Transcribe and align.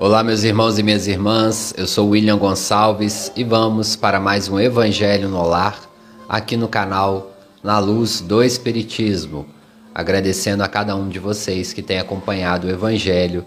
Olá, 0.00 0.24
meus 0.24 0.42
irmãos 0.42 0.78
e 0.78 0.82
minhas 0.82 1.06
irmãs, 1.06 1.72
eu 1.76 1.86
sou 1.86 2.08
William 2.08 2.36
Gonçalves 2.36 3.30
e 3.36 3.44
vamos 3.44 3.94
para 3.94 4.18
mais 4.18 4.48
um 4.48 4.58
Evangelho 4.58 5.28
no 5.28 5.46
Lar, 5.46 5.78
aqui 6.28 6.56
no 6.56 6.66
canal 6.66 7.30
Na 7.62 7.78
Luz 7.78 8.20
do 8.20 8.42
Espiritismo. 8.42 9.46
Agradecendo 9.94 10.64
a 10.64 10.68
cada 10.68 10.96
um 10.96 11.08
de 11.08 11.20
vocês 11.20 11.72
que 11.72 11.82
tem 11.82 11.98
acompanhado 12.00 12.66
o 12.66 12.70
Evangelho, 12.70 13.44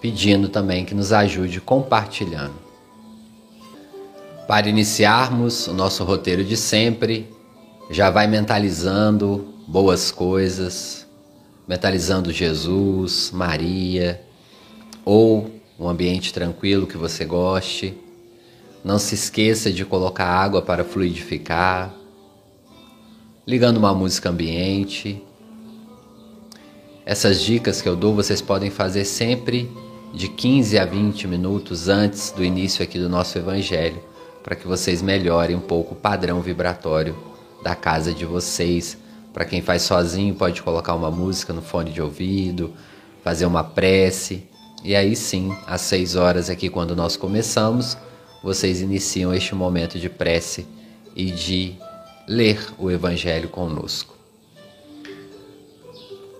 pedindo 0.00 0.48
também 0.48 0.84
que 0.84 0.94
nos 0.94 1.12
ajude 1.12 1.60
compartilhando. 1.60 2.54
Para 4.46 4.68
iniciarmos 4.68 5.66
o 5.66 5.72
nosso 5.72 6.04
roteiro 6.04 6.44
de 6.44 6.56
sempre, 6.56 7.28
já 7.90 8.08
vai 8.08 8.28
mentalizando 8.28 9.52
boas 9.66 10.12
coisas, 10.12 11.06
mentalizando 11.66 12.30
Jesus, 12.30 13.30
Maria, 13.32 14.22
ou 15.04 15.57
um 15.78 15.88
ambiente 15.88 16.32
tranquilo 16.32 16.86
que 16.86 16.96
você 16.96 17.24
goste. 17.24 17.94
Não 18.84 18.98
se 18.98 19.14
esqueça 19.14 19.72
de 19.72 19.84
colocar 19.84 20.26
água 20.26 20.60
para 20.60 20.84
fluidificar, 20.84 21.94
ligando 23.46 23.76
uma 23.76 23.94
música 23.94 24.28
ambiente. 24.28 25.22
Essas 27.06 27.40
dicas 27.40 27.80
que 27.80 27.88
eu 27.88 27.96
dou 27.96 28.14
vocês 28.14 28.42
podem 28.42 28.70
fazer 28.70 29.04
sempre 29.04 29.70
de 30.12 30.28
15 30.28 30.78
a 30.78 30.84
20 30.84 31.28
minutos 31.28 31.88
antes 31.88 32.30
do 32.30 32.44
início 32.44 32.82
aqui 32.82 32.98
do 32.98 33.08
nosso 33.08 33.38
evangelho, 33.38 34.02
para 34.42 34.56
que 34.56 34.66
vocês 34.66 35.00
melhorem 35.00 35.54
um 35.54 35.60
pouco 35.60 35.94
o 35.94 35.96
padrão 35.96 36.40
vibratório 36.40 37.16
da 37.62 37.74
casa 37.74 38.12
de 38.12 38.24
vocês. 38.24 38.96
Para 39.32 39.44
quem 39.44 39.60
faz 39.60 39.82
sozinho, 39.82 40.34
pode 40.34 40.62
colocar 40.62 40.94
uma 40.94 41.10
música 41.10 41.52
no 41.52 41.62
fone 41.62 41.90
de 41.90 42.00
ouvido, 42.00 42.72
fazer 43.22 43.46
uma 43.46 43.62
prece 43.62 44.48
e 44.84 44.94
aí 44.94 45.16
sim, 45.16 45.56
às 45.66 45.80
seis 45.82 46.14
horas 46.14 46.48
aqui 46.48 46.68
quando 46.68 46.94
nós 46.94 47.16
começamos, 47.16 47.96
vocês 48.42 48.80
iniciam 48.80 49.34
este 49.34 49.54
momento 49.54 49.98
de 49.98 50.08
prece 50.08 50.66
e 51.14 51.30
de 51.30 51.74
ler 52.26 52.60
o 52.78 52.90
Evangelho 52.90 53.48
conosco. 53.48 54.16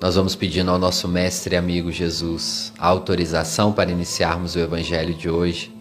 Nós 0.00 0.14
vamos 0.14 0.36
pedindo 0.36 0.70
ao 0.70 0.78
nosso 0.78 1.08
mestre 1.08 1.56
e 1.56 1.58
amigo 1.58 1.90
Jesus 1.90 2.72
a 2.78 2.86
autorização 2.86 3.72
para 3.72 3.90
iniciarmos 3.90 4.54
o 4.54 4.60
Evangelho 4.60 5.12
de 5.12 5.28
hoje, 5.28 5.74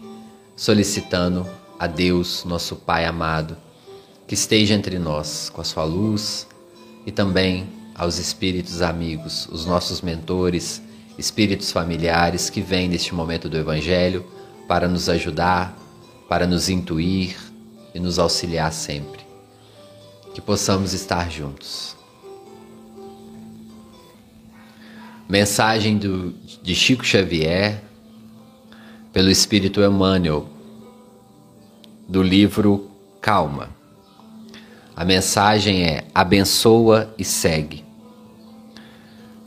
solicitando 0.56 1.46
a 1.78 1.86
Deus, 1.86 2.44
nosso 2.44 2.74
Pai 2.74 3.04
amado, 3.04 3.56
que 4.26 4.34
esteja 4.34 4.74
entre 4.74 4.98
nós 4.98 5.48
com 5.48 5.60
a 5.60 5.64
sua 5.64 5.84
luz 5.84 6.48
e 7.06 7.12
também 7.12 7.68
aos 7.94 8.18
espíritos 8.18 8.82
amigos, 8.82 9.48
os 9.52 9.64
nossos 9.64 10.00
mentores, 10.00 10.82
espíritos 11.18 11.72
familiares 11.72 12.48
que 12.48 12.60
vêm 12.60 12.88
neste 12.88 13.12
momento 13.12 13.48
do 13.48 13.58
Evangelho 13.58 14.24
para 14.68 14.86
nos 14.86 15.08
ajudar, 15.08 15.76
para 16.28 16.46
nos 16.46 16.68
intuir 16.68 17.36
e 17.92 17.98
nos 17.98 18.18
auxiliar 18.18 18.72
sempre. 18.72 19.26
Que 20.32 20.40
possamos 20.40 20.92
estar 20.92 21.28
juntos. 21.28 21.96
Mensagem 25.28 25.98
do, 25.98 26.32
de 26.62 26.74
Chico 26.74 27.04
Xavier 27.04 27.82
pelo 29.12 29.30
Espírito 29.30 29.82
Emmanuel, 29.82 30.48
do 32.06 32.22
livro 32.22 32.88
Calma. 33.20 33.70
A 34.94 35.04
mensagem 35.04 35.82
é: 35.82 36.04
abençoa 36.14 37.12
e 37.18 37.24
segue 37.24 37.87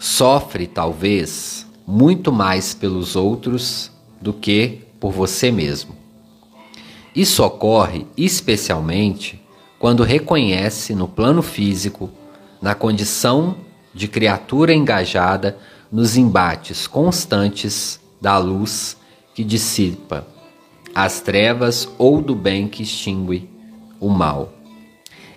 sofre 0.02 0.66
talvez 0.66 1.67
muito 1.85 2.31
mais 2.31 2.73
pelos 2.73 3.16
outros 3.16 3.91
do 4.19 4.33
que 4.33 4.81
por 4.99 5.11
você 5.11 5.52
mesmo. 5.52 5.95
Isso 7.16 7.44
ocorre 7.44 8.07
especialmente 8.17 9.39
quando 9.77 10.02
reconhece 10.02 10.95
no 10.95 11.07
plano 11.07 11.44
físico, 11.44 12.09
na 12.59 12.73
condição 12.73 13.57
de 13.94 14.07
criatura 14.07 14.73
engajada 14.73 15.59
nos 15.91 16.18
embates 16.18 16.88
constantes 16.88 18.00
da 18.19 18.39
luz 18.39 18.97
que 19.35 19.44
dissipa 19.44 20.25
as 20.95 21.22
trevas 21.22 21.88
ou 22.00 22.23
do 22.23 22.33
bem 22.33 22.68
que 22.68 22.81
extingue 22.81 23.47
o 24.00 24.09
mal. 24.09 24.51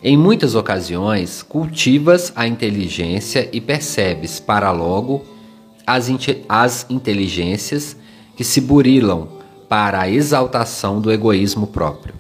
Em 0.06 0.19
muitas 0.19 0.54
ocasiões, 0.54 1.42
cultivas 1.42 2.31
a 2.37 2.47
inteligência 2.47 3.48
e 3.50 3.59
percebes 3.59 4.38
para 4.38 4.70
logo 4.70 5.25
as, 5.87 6.10
as 6.47 6.87
inteligências 6.91 7.97
que 8.37 8.44
se 8.44 8.60
burilam 8.60 9.26
para 9.66 10.03
a 10.03 10.10
exaltação 10.10 11.00
do 11.00 11.10
egoísmo 11.10 11.69
próprio. 11.69 12.16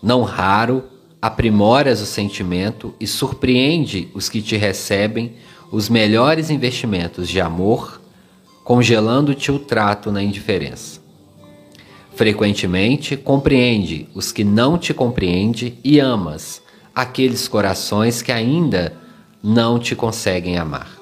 Não 0.00 0.22
raro, 0.22 0.84
aprimoras 1.20 2.00
o 2.00 2.06
sentimento 2.06 2.94
e 3.00 3.08
surpreende 3.08 4.08
os 4.14 4.28
que 4.28 4.40
te 4.40 4.56
recebem 4.56 5.32
os 5.72 5.88
melhores 5.88 6.48
investimentos 6.48 7.28
de 7.28 7.40
amor, 7.40 8.00
congelando-te 8.62 9.50
o 9.50 9.58
trato 9.58 10.12
na 10.12 10.22
indiferença. 10.22 11.00
Frequentemente, 12.14 13.16
compreende 13.16 14.08
os 14.14 14.30
que 14.30 14.44
não 14.44 14.78
te 14.78 14.94
compreende 14.94 15.76
e 15.82 15.98
amas 15.98 16.67
aqueles 16.98 17.46
corações 17.46 18.22
que 18.22 18.32
ainda 18.32 18.92
não 19.40 19.78
te 19.78 19.94
conseguem 19.94 20.58
amar. 20.58 20.98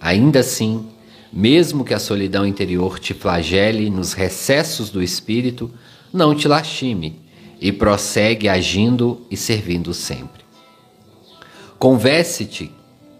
Ainda 0.00 0.38
assim, 0.38 0.86
mesmo 1.32 1.84
que 1.84 1.92
a 1.92 1.98
solidão 1.98 2.46
interior 2.46 3.00
te 3.00 3.12
flagele 3.12 3.90
nos 3.90 4.12
recessos 4.12 4.90
do 4.90 5.02
espírito, 5.02 5.72
não 6.12 6.36
te 6.36 6.46
lastime 6.46 7.20
e 7.60 7.72
prossegue 7.72 8.48
agindo 8.48 9.26
e 9.28 9.36
servindo 9.36 9.92
sempre. 9.92 10.44
Converse-te 11.80 12.70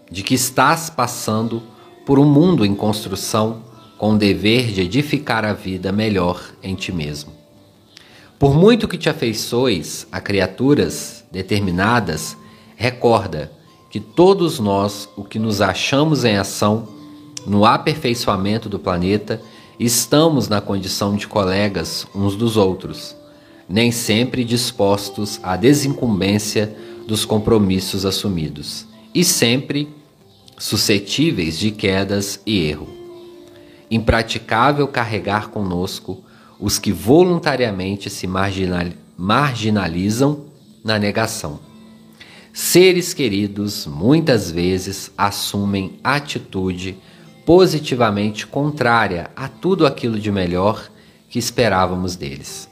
de 0.09 0.23
que 0.23 0.35
estás 0.35 0.89
passando 0.89 1.61
por 2.05 2.17
um 2.17 2.23
mundo 2.23 2.65
em 2.65 2.73
construção 2.73 3.61
com 3.97 4.13
o 4.13 4.17
dever 4.17 4.71
de 4.71 4.83
edificar 4.83 5.43
a 5.43 5.51
vida 5.51 5.91
melhor 5.91 6.41
em 6.63 6.75
ti 6.75 6.93
mesmo. 6.93 7.33
Por 8.39 8.55
muito 8.55 8.87
que 8.87 8.97
te 8.97 9.09
afeiçoes 9.09 10.07
a 10.09 10.21
criaturas 10.21 11.18
determinadas, 11.31 12.35
recorda 12.75 13.51
que 13.89 13.99
todos 13.99 14.59
nós, 14.59 15.09
o 15.15 15.23
que 15.23 15.39
nos 15.39 15.61
achamos 15.61 16.23
em 16.23 16.37
ação 16.37 16.87
no 17.45 17.65
aperfeiçoamento 17.65 18.69
do 18.69 18.77
planeta, 18.77 19.41
estamos 19.79 20.47
na 20.47 20.61
condição 20.61 21.15
de 21.15 21.27
colegas 21.27 22.05
uns 22.13 22.35
dos 22.35 22.57
outros, 22.57 23.15
nem 23.67 23.91
sempre 23.91 24.43
dispostos 24.43 25.39
à 25.41 25.55
desincumbência 25.55 26.75
dos 27.07 27.25
compromissos 27.25 28.05
assumidos, 28.05 28.85
e 29.13 29.23
sempre 29.23 29.89
suscetíveis 30.57 31.57
de 31.57 31.71
quedas 31.71 32.41
e 32.45 32.59
erro. 32.59 32.89
Impraticável 33.89 34.87
carregar 34.87 35.49
conosco 35.49 36.23
os 36.59 36.77
que 36.77 36.91
voluntariamente 36.91 38.09
se 38.09 38.27
marginalizam 39.17 40.48
na 40.83 40.99
negação. 40.99 41.59
Seres 42.53 43.13
queridos 43.13 43.85
muitas 43.85 44.51
vezes 44.51 45.11
assumem 45.17 45.99
atitude 46.03 46.97
positivamente 47.45 48.45
contrária 48.45 49.31
a 49.35 49.47
tudo 49.47 49.85
aquilo 49.85 50.19
de 50.19 50.31
melhor 50.31 50.89
que 51.29 51.39
esperávamos 51.39 52.15
deles. 52.15 52.69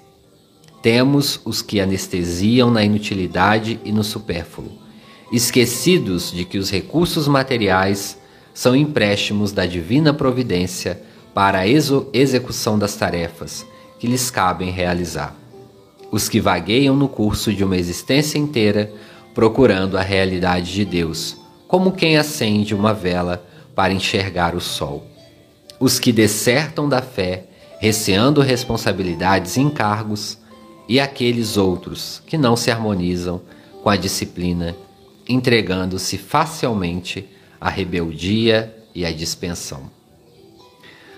Temos 0.81 1.39
os 1.45 1.61
que 1.61 1.79
anestesiam 1.79 2.69
na 2.69 2.83
inutilidade 2.83 3.79
e 3.83 3.91
no 3.91 4.03
supérfluo, 4.03 4.71
esquecidos 5.31 6.31
de 6.31 6.45
que 6.45 6.57
os 6.57 6.69
recursos 6.69 7.27
materiais 7.27 8.17
são 8.53 8.75
empréstimos 8.75 9.51
da 9.51 9.65
divina 9.65 10.13
providência 10.13 11.01
para 11.33 11.59
a 11.59 11.67
execução 11.67 12.77
das 12.79 12.95
tarefas 12.95 13.65
que 13.99 14.07
lhes 14.07 14.29
cabem 14.31 14.71
realizar. 14.71 15.35
Os 16.11 16.29
que 16.29 16.39
vagueiam 16.39 16.95
no 16.95 17.09
curso 17.09 17.53
de 17.53 17.63
uma 17.63 17.77
existência 17.77 18.37
inteira 18.37 18.91
procurando 19.33 19.97
a 19.97 20.01
realidade 20.01 20.73
de 20.73 20.83
Deus, 20.83 21.37
como 21.67 21.91
quem 21.91 22.17
acende 22.17 22.73
uma 22.73 22.93
vela 22.93 23.45
para 23.75 23.93
enxergar 23.93 24.55
o 24.55 24.61
sol. 24.61 25.05
Os 25.79 25.99
que 25.99 26.11
dessertam 26.11 26.89
da 26.89 27.01
fé, 27.01 27.45
receando 27.79 28.41
responsabilidades 28.41 29.57
e 29.57 29.61
encargos, 29.61 30.39
e 30.89 30.99
aqueles 30.99 31.57
outros 31.57 32.23
que 32.25 32.37
não 32.37 32.55
se 32.55 32.71
harmonizam 32.71 33.41
com 33.83 33.89
a 33.89 33.97
disciplina, 33.97 34.75
entregando-se 35.27 36.17
facilmente 36.17 37.27
à 37.59 37.69
rebeldia 37.69 38.73
e 38.95 39.05
à 39.05 39.11
dispensão. 39.11 39.91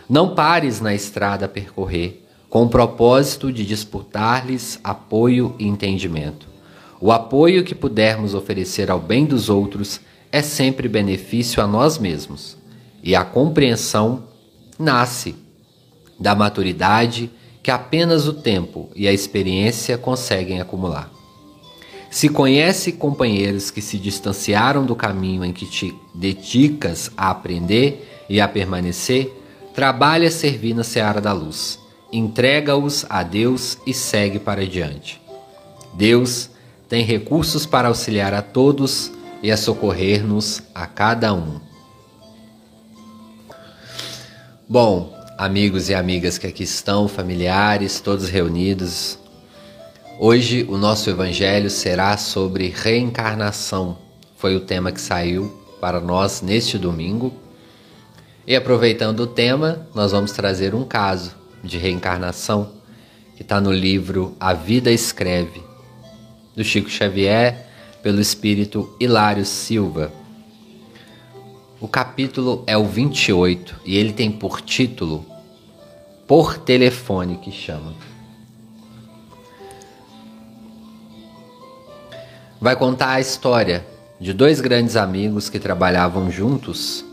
Não 0.10 0.34
pares 0.34 0.82
na 0.82 0.94
estrada 0.94 1.46
a 1.46 1.50
percorrer, 1.50 2.26
com 2.50 2.64
o 2.64 2.70
propósito 2.70 3.52
de 3.52 3.66
disputar-lhes 3.66 4.80
apoio 4.84 5.56
e 5.60 5.68
entendimento. 5.68 6.48
O 7.00 7.12
apoio 7.12 7.64
que 7.64 7.76
pudermos 7.76 8.34
oferecer 8.34 8.90
ao 8.90 9.00
bem 9.00 9.26
dos 9.26 9.50
outros 9.50 10.02
é 10.32 10.42
sempre 10.42 10.88
benefício 10.88 11.62
a 11.62 11.68
nós 11.68 11.98
mesmos, 11.98 12.58
e 13.04 13.16
a 13.16 13.24
compreensão 13.24 14.24
nasce 14.78 15.36
da 16.20 16.36
maturidade 16.36 17.32
que 17.64 17.72
apenas 17.72 18.28
o 18.28 18.34
tempo 18.34 18.90
e 18.96 19.08
a 19.08 19.14
experiência 19.14 19.98
conseguem 19.98 20.60
acumular. 20.60 21.10
Se 22.10 22.28
conhece 22.28 22.92
companheiros 22.92 23.70
que 23.70 23.82
se 23.82 23.98
distanciaram 23.98 24.86
do 24.86 24.96
caminho 24.96 25.46
em 25.46 25.54
que 25.54 25.66
te 25.66 25.96
dedicas 26.16 27.12
a 27.16 27.30
aprender 27.30 28.26
e 28.28 28.42
a 28.42 28.48
permanecer, 28.48 29.32
trabalha 29.76 30.28
a 30.28 30.32
servir 30.32 30.74
na 30.74 30.84
seara 30.84 31.22
da 31.22 31.32
luz. 31.32 31.80
Entrega-os 32.12 33.06
a 33.10 33.24
Deus 33.24 33.78
e 33.86 33.94
segue 33.94 34.40
para 34.40 34.66
diante. 34.66 35.22
Deus 35.94 36.50
tem 36.88 37.04
recursos 37.04 37.66
para 37.66 37.88
auxiliar 37.88 38.34
a 38.34 38.42
todos 38.42 39.12
e 39.44 39.52
a 39.52 39.58
socorrer-nos 39.58 40.62
a 40.74 40.88
cada 40.88 41.34
um. 41.34 41.60
Bom, 44.68 45.16
amigos 45.38 45.90
e 45.90 45.96
amigas 45.96 46.38
que 46.38 46.48
aqui 46.48 46.64
estão, 46.64 47.08
familiares, 47.08 48.00
todos 48.00 48.30
reunidos, 48.30 49.20
Hoje 50.22 50.66
o 50.68 50.76
nosso 50.78 51.10
evangelho 51.10 51.70
será 51.70 52.18
sobre 52.18 52.68
reencarnação. 52.68 53.98
Foi 54.36 54.54
o 54.54 54.60
tema 54.60 54.92
que 54.92 55.00
saiu 55.00 55.58
para 55.80 56.02
nós 56.02 56.42
neste 56.42 56.78
domingo. 56.78 57.34
E 58.46 58.54
aproveitando 58.54 59.22
o 59.22 59.28
tema, 59.28 59.88
nós 59.96 60.12
vamos 60.12 60.34
trazer 60.34 60.76
um 60.76 60.84
caso 60.84 61.39
de 61.64 61.78
reencarnação 61.78 62.74
que 63.36 63.42
está 63.42 63.60
no 63.60 63.72
livro 63.72 64.36
A 64.40 64.54
Vida 64.54 64.92
Escreve, 64.92 65.62
do 66.56 66.64
Chico 66.64 66.90
Xavier, 66.90 67.66
pelo 68.04 68.20
espírito 68.20 68.96
Hilário 69.00 69.46
Silva. 69.46 70.12
O 71.80 71.88
capítulo 71.88 72.64
é 72.68 72.78
o 72.78 72.86
28 72.86 73.82
e 73.86 73.98
ele 73.98 74.14
tem 74.14 74.32
por 74.32 74.62
título 74.62 75.26
Por 76.28 76.58
Telefone, 76.58 77.38
que 77.38 77.52
chama. 77.52 77.94
vai 82.60 82.76
contar 82.76 83.12
a 83.12 83.20
história 83.20 83.86
de 84.20 84.34
dois 84.34 84.60
grandes 84.60 84.96
amigos 84.98 85.50
que 85.50 85.60
trabalhavam 85.60 86.30
juntos 86.30 87.06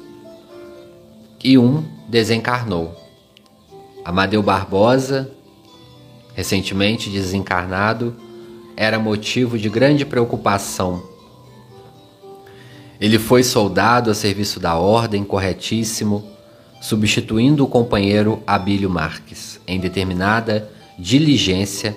e 1.43 1.57
um 1.57 1.85
desencarnou. 2.09 3.06
Amadeu 4.07 4.41
Barbosa, 4.41 5.29
recentemente 6.33 7.11
desencarnado, 7.11 8.15
era 8.77 9.01
motivo 9.01 9.59
de 9.59 9.69
grande 9.69 10.07
preocupação. 10.07 11.03
Ele 13.01 13.19
foi 13.19 13.43
soldado 13.43 14.09
a 14.09 14.15
serviço 14.15 14.61
da 14.61 14.77
ordem, 14.77 15.25
corretíssimo, 15.25 16.25
substituindo 16.81 17.65
o 17.65 17.67
companheiro 17.67 18.41
Abílio 18.47 18.89
Marques. 18.89 19.61
Em 19.67 19.81
determinada 19.81 20.71
diligência, 20.97 21.97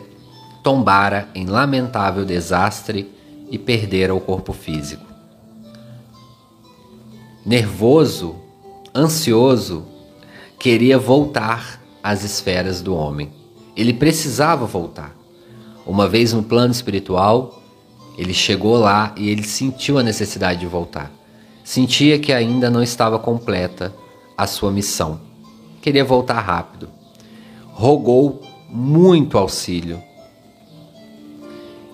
tombara 0.64 1.30
em 1.36 1.46
lamentável 1.46 2.26
desastre 2.26 3.08
e 3.52 3.58
perdera 3.60 4.16
o 4.16 4.20
corpo 4.20 4.52
físico. 4.52 5.06
Nervoso, 7.46 8.36
ansioso, 8.96 9.86
queria 10.58 10.98
voltar 10.98 11.79
às 12.04 12.24
esferas 12.24 12.82
do 12.82 12.96
homem. 12.96 13.32
Ele 13.76 13.94
precisava 13.94 14.66
voltar. 14.66 15.16
Uma 15.86 16.08
vez 16.08 16.34
no 16.34 16.44
plano 16.44 16.72
espiritual, 16.72 17.62
ele 18.18 18.34
chegou 18.34 18.78
lá 18.78 19.14
e 19.18 19.30
ele 19.30 19.44
sentiu 19.44 19.98
a 19.98 20.04
necessidade 20.04 20.60
de 20.60 20.68
voltar. 20.68 21.12
Sentia 21.64 22.20
que 22.20 22.34
ainda 22.34 22.70
não 22.70 22.84
estava 22.84 23.18
completa 23.18 23.94
a 24.38 24.46
sua 24.46 24.72
missão. 24.72 25.20
Queria 25.82 26.04
voltar 26.04 26.40
rápido. 26.40 26.90
Rogou 27.74 28.42
muito 28.70 29.38
auxílio 29.38 30.02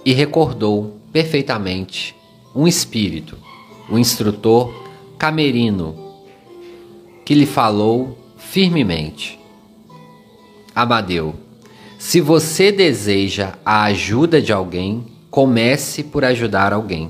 e 0.03 0.13
recordou 0.13 0.97
perfeitamente 1.11 2.15
um 2.55 2.67
espírito, 2.67 3.37
o 3.89 3.97
instrutor 3.97 4.73
Camerino, 5.17 5.95
que 7.23 7.33
lhe 7.33 7.45
falou 7.45 8.17
firmemente: 8.37 9.39
Amadeu, 10.75 11.33
se 11.97 12.19
você 12.19 12.69
deseja 12.69 13.53
a 13.65 13.85
ajuda 13.85 14.41
de 14.41 14.51
alguém, 14.51 15.05
comece 15.31 16.03
por 16.03 16.25
ajudar 16.25 16.73
alguém. 16.73 17.09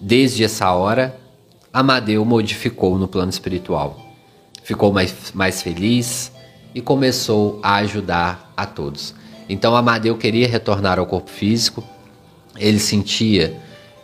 Desde 0.00 0.42
essa 0.42 0.72
hora, 0.72 1.20
Amadeu 1.70 2.24
modificou 2.24 2.98
no 2.98 3.06
plano 3.06 3.28
espiritual. 3.28 4.00
Ficou 4.64 4.90
mais, 4.90 5.32
mais 5.34 5.60
feliz 5.60 6.32
e 6.74 6.80
começou 6.80 7.60
a 7.62 7.74
ajudar 7.76 8.50
a 8.56 8.64
todos. 8.64 9.14
Então 9.48 9.76
Amadeu 9.76 10.16
queria 10.16 10.48
retornar 10.48 10.98
ao 10.98 11.04
corpo 11.04 11.30
físico, 11.30 11.84
ele 12.56 12.78
sentia 12.78 13.54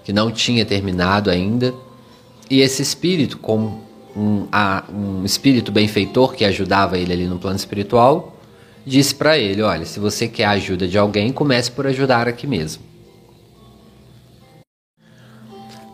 que 0.05 0.12
não 0.12 0.31
tinha 0.31 0.67
terminado 0.67 1.31
ainda, 1.31 1.75
e 2.50 2.61
esse 2.61 2.82
espírito, 2.82 3.38
como 3.38 3.82
um, 4.14 4.47
um 4.93 5.25
espírito 5.25 5.73
benfeitor 5.73 6.35
que 6.35 6.44
ajudava 6.44 6.99
ele 6.99 7.14
ali 7.14 7.26
no 7.26 7.38
plano 7.38 7.56
espiritual, 7.56 8.38
disse 8.88 9.14
para 9.14 9.38
ele: 9.38 9.62
Olha, 9.62 9.85
se 9.85 10.00
você 10.00 10.26
quer 10.26 10.44
a 10.44 10.50
ajuda 10.52 10.88
de 10.88 10.99
alguém, 10.99 11.32
comece 11.32 11.70
por 11.70 11.87
ajudar 11.87 12.26
aqui 12.26 12.46
mesmo. 12.46 12.82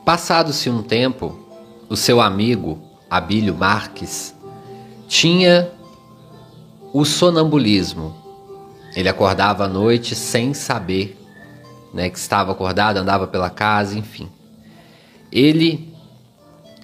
Passado-se 0.05 0.71
um 0.71 0.83
tempo, 0.83 1.39
o 1.89 1.97
seu 1.97 2.21
amigo, 2.21 2.81
Abílio 3.11 3.55
Marques, 3.55 4.35
tinha 5.09 5.71
o 6.93 7.05
sonambulismo. 7.05 8.15
Ele 8.95 9.09
acordava 9.09 9.65
à 9.65 9.69
noite 9.69 10.15
sem 10.15 10.55
saber 10.55 11.19
né, 11.93 12.09
que 12.09 12.19
estava 12.19 12.53
acordado, 12.53 12.99
andava 12.99 13.27
pela 13.27 13.51
casa, 13.51 13.99
enfim. 13.99 14.29
Ele 15.33 15.93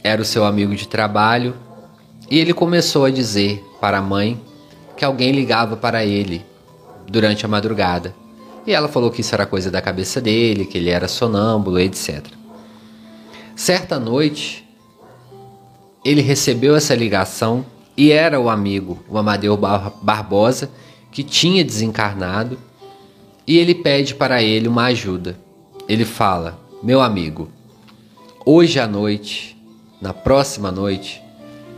era 0.03 0.21
o 0.21 0.25
seu 0.25 0.45
amigo 0.45 0.75
de 0.75 0.89
trabalho 0.89 1.55
e 2.29 2.39
ele 2.39 2.55
começou 2.55 3.05
a 3.05 3.11
dizer 3.11 3.63
para 3.81 3.99
a 3.99 4.03
mãe 4.03 4.41
que 5.01 5.05
alguém 5.07 5.33
ligava 5.33 5.79
para 5.79 6.05
ele 6.05 6.45
durante 7.09 7.47
a 7.47 7.49
madrugada. 7.49 8.15
E 8.67 8.73
ela 8.75 8.87
falou 8.87 9.11
que 9.11 9.23
isso 9.23 9.35
era 9.35 9.47
coisa 9.47 9.71
da 9.71 9.81
cabeça 9.81 10.21
dele, 10.21 10.67
que 10.67 10.77
ele 10.77 10.91
era 10.91 11.09
sonâmbulo, 11.09 11.81
etc. 11.81 12.23
Certa 13.57 13.99
noite, 13.99 14.63
ele 16.05 16.21
recebeu 16.21 16.77
essa 16.77 16.95
ligação 16.95 17.65
e 17.97 18.13
era 18.13 18.39
o 18.39 18.51
amigo, 18.51 19.03
o 19.09 19.17
Amadeu 19.17 19.57
Barbosa, 19.57 20.71
que 21.11 21.23
tinha 21.23 21.65
desencarnado 21.65 22.59
e 23.47 23.57
ele 23.57 23.75
pede 23.75 24.15
para 24.15 24.43
ele 24.43 24.69
uma 24.69 24.85
ajuda. 24.85 25.35
Ele 25.89 26.05
fala: 26.05 26.61
Meu 26.83 27.01
amigo, 27.01 27.49
hoje 28.45 28.79
à 28.79 28.87
noite, 28.87 29.57
na 29.99 30.13
próxima 30.13 30.71
noite, 30.71 31.23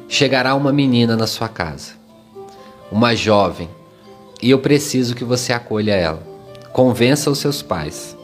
chegará 0.08 0.56
uma 0.56 0.72
menina 0.72 1.16
na 1.16 1.28
sua 1.28 1.48
casa, 1.48 2.01
uma 2.92 3.16
jovem, 3.16 3.70
e 4.42 4.50
eu 4.50 4.58
preciso 4.58 5.14
que 5.14 5.24
você 5.24 5.50
acolha 5.50 5.92
ela. 5.92 6.22
Convença 6.74 7.30
os 7.30 7.38
seus 7.38 7.62
pais. 7.62 8.14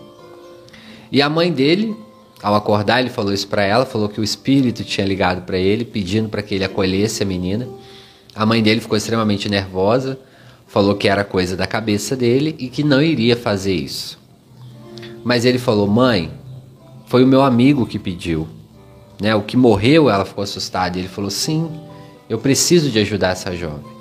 E 1.11 1.23
a 1.23 1.29
mãe 1.31 1.51
dele, 1.51 1.97
ao 2.43 2.55
acordar, 2.55 3.01
ele 3.01 3.09
falou 3.09 3.33
isso 3.33 3.49
para 3.49 3.63
ela, 3.63 3.87
falou 3.87 4.11
que 4.11 4.21
o 4.21 4.25
espírito 4.25 4.85
tinha 4.85 5.07
ligado 5.07 5.47
para 5.47 5.57
ele, 5.57 5.87
pedindo 5.87 6.29
para 6.29 6.43
que 6.43 6.55
ele 6.55 6.65
acolhesse 6.65 7.23
a 7.23 7.27
menina. 7.27 7.67
A 8.35 8.45
mãe 8.45 8.63
dele 8.63 8.81
ficou 8.83 8.99
extremamente 8.99 9.49
nervosa, 9.49 10.19
falou 10.67 10.95
que 10.95 11.09
era 11.09 11.25
coisa 11.25 11.57
da 11.57 11.67
cabeça 11.67 12.15
dele 12.15 12.55
e 12.59 12.69
que 12.69 12.85
não 12.85 13.01
iria 13.01 13.37
fazer 13.37 13.75
isso. 13.75 14.19
Mas 15.25 15.47
ele 15.47 15.59
falou: 15.59 15.87
"Mãe, 15.87 16.31
foi 17.07 17.25
o 17.25 17.27
meu 17.27 17.41
amigo 17.41 17.87
que 17.87 17.99
pediu". 17.99 18.47
Né? 19.19 19.35
O 19.35 19.43
que 19.43 19.57
morreu, 19.57 20.11
ela 20.11 20.27
ficou 20.27 20.45
assustada 20.45 20.99
ele 20.99 21.09
falou: 21.09 21.31
"Sim, 21.31 21.71
eu 22.29 22.39
preciso 22.39 22.91
de 22.91 22.99
ajudar 22.99 23.31
essa 23.31 23.57
jovem". 23.57 23.98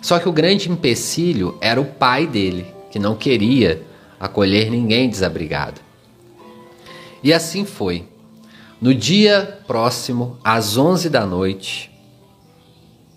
Só 0.00 0.18
que 0.18 0.28
o 0.28 0.32
grande 0.32 0.70
empecilho 0.70 1.56
era 1.60 1.80
o 1.80 1.84
pai 1.84 2.26
dele, 2.26 2.66
que 2.90 2.98
não 2.98 3.16
queria 3.16 3.82
acolher 4.18 4.70
ninguém 4.70 5.08
desabrigado. 5.08 5.80
E 7.22 7.32
assim 7.32 7.64
foi. 7.64 8.04
No 8.80 8.94
dia 8.94 9.60
próximo, 9.66 10.38
às 10.42 10.76
11 10.76 11.10
da 11.10 11.26
noite, 11.26 11.90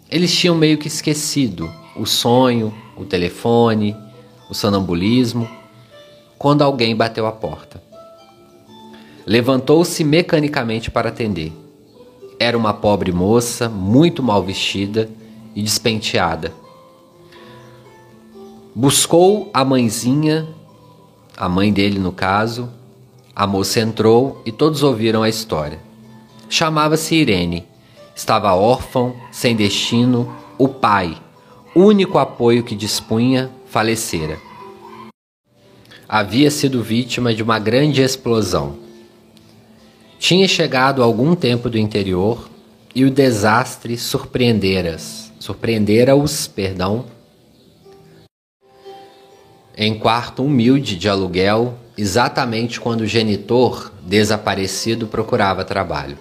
eles 0.09 0.35
tinham 0.35 0.55
meio 0.55 0.77
que 0.77 0.87
esquecido 0.87 1.71
o 1.95 2.05
sonho, 2.05 2.73
o 2.97 3.05
telefone, 3.05 3.95
o 4.49 4.53
sonambulismo, 4.53 5.47
quando 6.37 6.63
alguém 6.63 6.95
bateu 6.95 7.27
a 7.27 7.31
porta. 7.31 7.81
Levantou-se 9.25 10.03
mecanicamente 10.03 10.89
para 10.89 11.09
atender. 11.09 11.53
Era 12.39 12.57
uma 12.57 12.73
pobre 12.73 13.11
moça, 13.11 13.69
muito 13.69 14.23
mal 14.23 14.41
vestida 14.41 15.07
e 15.55 15.61
despenteada. 15.61 16.51
Buscou 18.73 19.49
a 19.53 19.65
mãezinha, 19.65 20.47
a 21.35 21.49
mãe 21.49 21.73
dele 21.73 21.99
no 21.99 22.13
caso. 22.13 22.69
A 23.35 23.45
moça 23.45 23.81
entrou 23.81 24.41
e 24.45 24.51
todos 24.51 24.81
ouviram 24.81 25.23
a 25.23 25.27
história. 25.27 25.77
Chamava-se 26.49 27.15
Irene. 27.15 27.67
Estava 28.15 28.53
órfão, 28.53 29.13
sem 29.29 29.57
destino, 29.57 30.33
o 30.57 30.69
pai, 30.69 31.17
único 31.75 32.17
apoio 32.17 32.63
que 32.63 32.73
dispunha, 32.73 33.51
falecera. 33.65 34.37
Havia 36.07 36.49
sido 36.49 36.81
vítima 36.81 37.33
de 37.33 37.43
uma 37.43 37.59
grande 37.59 38.01
explosão. 38.01 38.77
Tinha 40.17 40.47
chegado 40.47 41.03
algum 41.03 41.35
tempo 41.35 41.69
do 41.69 41.77
interior 41.77 42.49
e 42.95 43.03
o 43.03 43.11
desastre 43.11 43.97
surpreendera-os, 43.97 45.31
surpreendera-os, 45.39 46.47
perdão, 46.47 47.05
em 49.77 49.97
quarto 49.97 50.43
humilde 50.43 50.95
de 50.95 51.07
aluguel, 51.07 51.75
exatamente 51.97 52.79
quando 52.79 53.01
o 53.01 53.07
genitor 53.07 53.91
desaparecido 54.01 55.07
procurava 55.07 55.63
trabalho. 55.63 56.17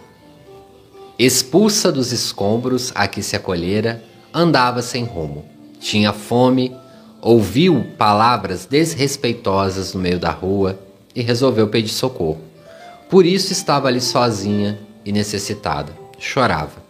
Expulsa 1.19 1.93
dos 1.93 2.13
escombros 2.13 2.93
a 2.95 3.07
que 3.07 3.23
se 3.23 3.37
acolhera, 3.37 4.03
andava 4.33 4.81
sem 4.81 5.05
rumo. 5.05 5.45
Tinha 5.79 6.13
fome, 6.13 6.75
ouviu 7.21 7.87
palavras 7.99 8.65
desrespeitosas 8.65 9.93
no 9.93 10.01
meio 10.01 10.19
da 10.19 10.31
rua 10.31 10.79
e 11.15 11.21
resolveu 11.21 11.69
pedir 11.69 11.91
socorro. 11.91 12.41
Por 13.09 13.27
isso 13.27 13.53
estava 13.53 13.89
ali 13.89 14.01
sozinha 14.01 14.79
e 15.05 15.13
necessitada. 15.13 15.93
Chorava. 16.19 16.83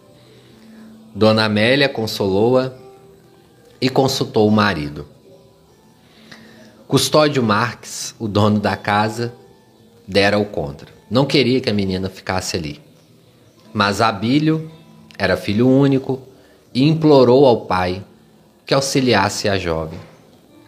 Dona 1.13 1.45
Amélia 1.45 1.89
consolou-a 1.89 2.71
e 3.81 3.89
consultou 3.89 4.47
o 4.47 4.51
marido. 4.51 5.05
Custódio 6.91 7.41
Marques, 7.41 8.13
o 8.19 8.27
dono 8.27 8.59
da 8.59 8.75
casa, 8.75 9.33
dera 10.05 10.37
o 10.37 10.43
contra. 10.43 10.89
Não 11.09 11.25
queria 11.25 11.61
que 11.61 11.69
a 11.69 11.73
menina 11.73 12.09
ficasse 12.09 12.57
ali. 12.57 12.81
Mas 13.73 14.01
Abílio 14.01 14.69
era 15.17 15.37
filho 15.37 15.69
único 15.69 16.19
e 16.73 16.83
implorou 16.85 17.45
ao 17.45 17.61
pai 17.61 18.03
que 18.65 18.73
auxiliasse 18.73 19.47
a 19.47 19.57
jovem, 19.57 19.97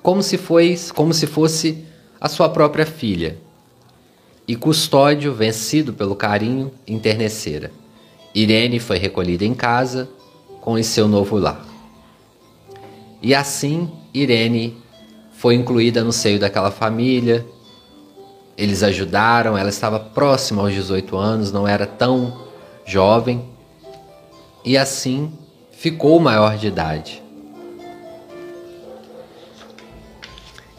como 0.01 0.23
se, 0.23 0.37
foi, 0.37 0.79
como 0.95 1.13
se 1.13 1.27
fosse 1.27 1.83
a 2.21 2.29
sua 2.29 2.47
própria 2.47 2.85
filha. 2.85 3.37
E 4.47 4.55
Custódio, 4.55 5.33
vencido 5.33 5.91
pelo 5.91 6.15
carinho, 6.15 6.71
internecera. 6.87 7.69
Irene 8.33 8.79
foi 8.79 8.97
recolhida 8.97 9.43
em 9.43 9.53
casa 9.53 10.09
com 10.61 10.75
o 10.75 10.83
seu 10.85 11.05
novo 11.05 11.37
lar. 11.37 11.67
E 13.21 13.35
assim 13.35 13.91
Irene 14.13 14.82
foi 15.43 15.55
incluída 15.55 16.05
no 16.05 16.13
seio 16.13 16.39
daquela 16.39 16.71
família. 16.71 17.45
Eles 18.57 18.81
ajudaram, 18.81 19.57
ela 19.57 19.67
estava 19.67 19.99
próxima 19.99 20.61
aos 20.61 20.71
18 20.73 21.17
anos, 21.17 21.51
não 21.51 21.67
era 21.67 21.85
tão 21.85 22.45
jovem. 22.85 23.43
E 24.63 24.77
assim 24.77 25.33
ficou 25.69 26.17
maior 26.17 26.55
de 26.55 26.67
idade. 26.67 27.21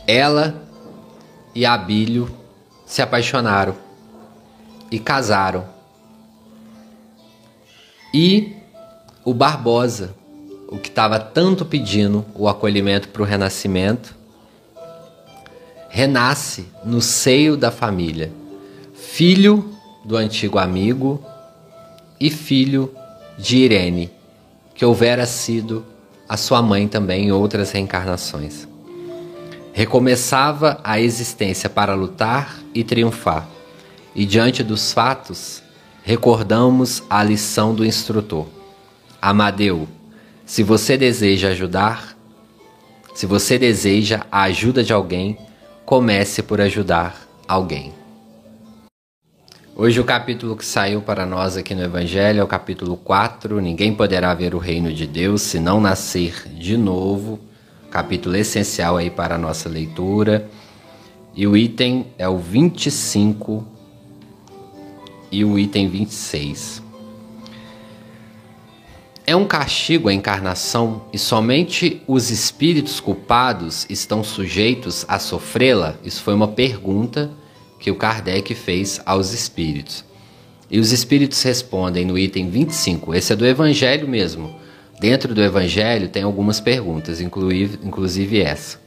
Ela 0.06 0.62
e 1.54 1.66
Abílio 1.66 2.34
se 2.86 3.02
apaixonaram 3.02 3.76
e 4.90 4.98
casaram. 4.98 5.66
E 8.14 8.56
o 9.26 9.34
Barbosa, 9.34 10.14
o 10.68 10.78
que 10.78 10.88
estava 10.88 11.20
tanto 11.20 11.66
pedindo 11.66 12.24
o 12.34 12.48
acolhimento 12.48 13.10
para 13.10 13.20
o 13.20 13.26
renascimento, 13.26 14.23
renasce 15.94 16.66
no 16.84 17.00
seio 17.00 17.56
da 17.56 17.70
família, 17.70 18.32
filho 18.94 19.72
do 20.04 20.16
antigo 20.16 20.58
amigo 20.58 21.24
e 22.18 22.30
filho 22.30 22.92
de 23.38 23.58
Irene, 23.58 24.10
que 24.74 24.84
houvera 24.84 25.24
sido 25.24 25.86
a 26.28 26.36
sua 26.36 26.60
mãe 26.60 26.88
também 26.88 27.26
em 27.26 27.32
outras 27.32 27.70
reencarnações. 27.70 28.66
Recomeçava 29.72 30.80
a 30.82 30.98
existência 30.98 31.70
para 31.70 31.94
lutar 31.94 32.58
e 32.74 32.82
triunfar, 32.82 33.48
e 34.16 34.26
diante 34.26 34.64
dos 34.64 34.92
fatos, 34.92 35.62
recordamos 36.02 37.04
a 37.08 37.22
lição 37.22 37.72
do 37.72 37.86
instrutor. 37.86 38.46
Amadeu, 39.22 39.86
se 40.44 40.64
você 40.64 40.96
deseja 40.96 41.50
ajudar, 41.50 42.18
se 43.14 43.26
você 43.26 43.56
deseja 43.56 44.26
a 44.28 44.42
ajuda 44.42 44.82
de 44.82 44.92
alguém, 44.92 45.38
comece 45.84 46.42
por 46.42 46.60
ajudar 46.60 47.28
alguém. 47.46 47.92
Hoje 49.76 50.00
o 50.00 50.04
capítulo 50.04 50.56
que 50.56 50.64
saiu 50.64 51.02
para 51.02 51.26
nós 51.26 51.56
aqui 51.56 51.74
no 51.74 51.82
Evangelho 51.82 52.40
é 52.40 52.44
o 52.44 52.46
capítulo 52.46 52.96
4. 52.96 53.60
Ninguém 53.60 53.94
poderá 53.94 54.32
ver 54.32 54.54
o 54.54 54.58
reino 54.58 54.92
de 54.92 55.06
Deus 55.06 55.42
se 55.42 55.58
não 55.58 55.80
nascer 55.80 56.48
de 56.48 56.76
novo. 56.76 57.40
Capítulo 57.90 58.36
essencial 58.36 58.96
aí 58.96 59.10
para 59.10 59.34
a 59.34 59.38
nossa 59.38 59.68
leitura. 59.68 60.48
E 61.34 61.46
o 61.46 61.56
item 61.56 62.06
é 62.16 62.28
o 62.28 62.38
25 62.38 63.66
e 65.30 65.44
o 65.44 65.58
item 65.58 65.88
26. 65.88 66.83
É 69.26 69.34
um 69.34 69.46
castigo 69.46 70.10
a 70.10 70.12
encarnação 70.12 71.06
e 71.10 71.18
somente 71.18 72.02
os 72.06 72.30
espíritos 72.30 73.00
culpados 73.00 73.86
estão 73.88 74.22
sujeitos 74.22 75.06
a 75.08 75.18
sofrê-la? 75.18 75.94
Isso 76.04 76.22
foi 76.22 76.34
uma 76.34 76.48
pergunta 76.48 77.30
que 77.80 77.90
o 77.90 77.94
Kardec 77.94 78.54
fez 78.54 79.00
aos 79.06 79.32
espíritos. 79.32 80.04
E 80.70 80.78
os 80.78 80.92
espíritos 80.92 81.42
respondem 81.42 82.04
no 82.04 82.18
item 82.18 82.50
25, 82.50 83.14
esse 83.14 83.32
é 83.32 83.36
do 83.36 83.46
Evangelho 83.46 84.06
mesmo. 84.06 84.54
Dentro 85.00 85.34
do 85.34 85.42
Evangelho 85.42 86.10
tem 86.10 86.22
algumas 86.22 86.60
perguntas, 86.60 87.18
inclusive, 87.18 88.42
essa. 88.42 88.78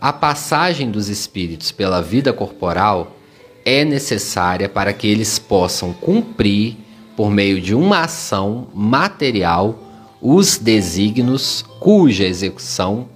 A 0.00 0.12
passagem 0.12 0.90
dos 0.90 1.08
espíritos 1.08 1.70
pela 1.70 2.02
vida 2.02 2.32
corporal 2.32 3.16
é 3.64 3.84
necessária 3.84 4.68
para 4.68 4.92
que 4.92 5.06
eles 5.06 5.38
possam 5.38 5.92
cumprir 5.92 6.76
por 7.16 7.30
meio 7.30 7.60
de 7.60 7.74
uma 7.74 8.00
ação 8.00 8.68
material 8.74 9.78
os 10.20 10.56
desígnios 10.56 11.64
cuja 11.80 12.24
execução 12.24 13.08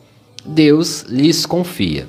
Deus 0.45 1.03
lhes 1.09 1.47
confia. 1.47 2.09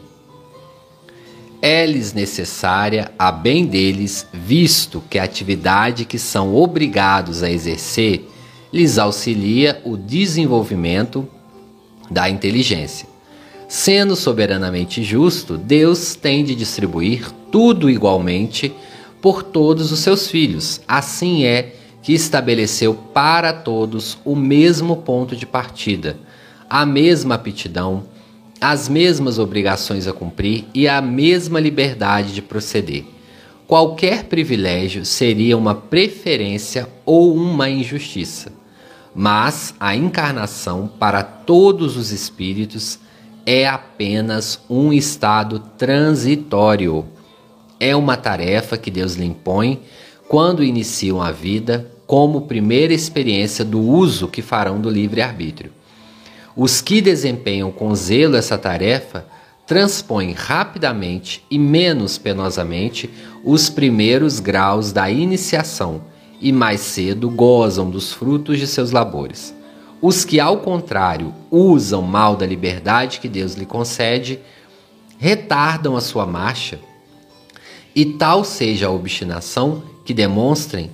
É-lhes 1.62 2.13
necessária 2.13 3.12
a 3.17 3.32
bem 3.32 3.65
deles, 3.65 4.27
visto 4.32 5.03
que 5.10 5.17
a 5.17 5.24
atividade 5.24 6.06
que 6.06 6.20
são 6.20 6.56
obrigados 6.56 7.41
a 7.41 7.50
exercer 7.50 8.29
lhes 8.72 8.98
auxilia 8.98 9.82
o 9.84 9.98
desenvolvimento 9.98 11.27
da 12.12 12.29
inteligência. 12.29 13.08
Sendo 13.67 14.15
soberanamente 14.15 15.03
justo, 15.03 15.58
Deus 15.58 16.15
tem 16.15 16.44
de 16.44 16.56
distribuir 16.56 17.29
tudo 17.51 17.89
igualmente 17.89 18.72
por 19.22 19.44
todos 19.44 19.91
os 19.91 20.00
seus 20.00 20.29
filhos. 20.29 20.79
Assim 20.88 21.44
é 21.44 21.74
que 22.07 22.13
estabeleceu 22.13 22.93
para 22.93 23.51
todos 23.51 24.17
o 24.23 24.33
mesmo 24.33 24.95
ponto 24.95 25.35
de 25.35 25.45
partida, 25.45 26.17
a 26.69 26.85
mesma 26.85 27.35
aptidão, 27.35 28.05
as 28.61 28.87
mesmas 28.87 29.37
obrigações 29.37 30.07
a 30.07 30.13
cumprir 30.13 30.63
e 30.73 30.87
a 30.87 31.01
mesma 31.01 31.59
liberdade 31.59 32.33
de 32.33 32.41
proceder. 32.41 33.03
Qualquer 33.67 34.23
privilégio 34.23 35.03
seria 35.03 35.57
uma 35.57 35.75
preferência 35.75 36.87
ou 37.05 37.35
uma 37.35 37.69
injustiça. 37.69 38.53
Mas 39.13 39.75
a 39.77 39.93
encarnação 39.93 40.89
para 40.97 41.21
todos 41.21 41.97
os 41.97 42.13
espíritos 42.13 42.99
é 43.45 43.67
apenas 43.67 44.61
um 44.69 44.93
estado 44.93 45.59
transitório. 45.77 47.05
É 47.77 47.93
uma 47.93 48.15
tarefa 48.15 48.77
que 48.77 48.89
Deus 48.89 49.15
lhe 49.15 49.25
impõe 49.25 49.81
quando 50.29 50.63
iniciam 50.63 51.21
a 51.21 51.31
vida 51.31 51.96
como 52.07 52.47
primeira 52.47 52.93
experiência 52.93 53.63
do 53.63 53.79
uso 53.79 54.27
que 54.27 54.41
farão 54.41 54.79
do 54.79 54.89
livre-arbítrio. 54.89 55.71
Os 56.55 56.81
que 56.81 57.01
desempenham 57.01 57.71
com 57.71 57.93
zelo 57.93 58.35
essa 58.35 58.57
tarefa 58.57 59.27
transpõem 59.67 60.31
rapidamente 60.31 61.43
e 61.51 61.59
menos 61.59 62.17
penosamente 62.17 63.09
os 63.43 63.69
primeiros 63.69 64.39
graus 64.39 64.93
da 64.93 65.11
iniciação 65.11 66.01
e 66.39 66.51
mais 66.53 66.79
cedo 66.79 67.29
gozam 67.29 67.89
dos 67.89 68.13
frutos 68.13 68.57
de 68.57 68.65
seus 68.65 68.91
labores. 68.91 69.53
Os 70.01 70.23
que, 70.23 70.39
ao 70.39 70.57
contrário, 70.57 71.33
usam 71.51 72.01
mal 72.01 72.35
da 72.35 72.45
liberdade 72.45 73.19
que 73.19 73.27
Deus 73.27 73.55
lhe 73.55 73.65
concede, 73.65 74.39
retardam 75.17 75.97
a 75.97 76.01
sua 76.01 76.25
marcha, 76.25 76.79
e 77.95 78.05
tal 78.05 78.43
seja 78.43 78.87
a 78.87 78.91
obstinação 78.91 79.81
que 80.05 80.13
demonstrem, 80.13 80.91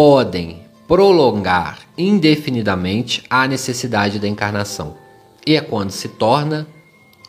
podem 0.00 0.62
prolongar 0.88 1.80
indefinidamente 1.98 3.22
a 3.28 3.46
necessidade 3.46 4.18
da 4.18 4.26
encarnação. 4.26 4.96
E 5.46 5.56
é 5.56 5.60
quando 5.60 5.90
se 5.90 6.08
torna 6.08 6.66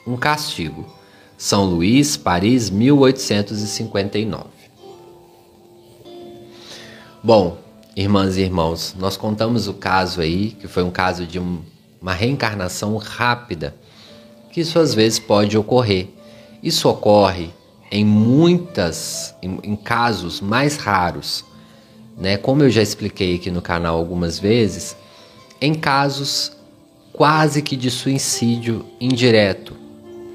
um 0.08 0.16
castigo. 0.16 0.86
São 1.38 1.66
Luís, 1.66 2.16
Paris, 2.16 2.70
1859. 2.70 4.46
Bom, 7.22 7.58
irmãs 7.94 8.38
e 8.38 8.42
irmãos, 8.42 8.96
nós 8.98 9.18
contamos 9.18 9.68
o 9.68 9.74
caso 9.74 10.22
aí, 10.22 10.52
que 10.52 10.70
foi 10.70 10.84
um 10.84 10.92
caso 10.92 11.28
de 11.28 11.40
um 11.40 11.60
uma 12.02 12.14
reencarnação 12.14 12.96
rápida, 12.96 13.76
que 14.50 14.62
isso 14.62 14.80
às 14.80 14.96
vezes 14.96 15.20
pode 15.20 15.58
ocorrer. 15.58 16.08
Isso 16.64 16.88
ocorre 16.88 17.50
em 17.92 18.06
muitas, 18.06 19.36
em, 19.44 19.60
em 19.62 19.76
casos 19.76 20.40
mais 20.40 20.78
raros, 20.78 21.51
né? 22.18 22.38
Como 22.38 22.64
eu 22.64 22.70
já 22.70 22.82
expliquei 22.82 23.36
aqui 23.36 23.52
no 23.52 23.62
canal 23.62 23.98
algumas 23.98 24.40
vezes, 24.40 24.96
em 25.60 25.74
casos 25.74 26.52
quase 27.14 27.62
que 27.62 27.76
de 27.76 27.92
suicídio 27.92 28.86
indireto, 29.00 29.76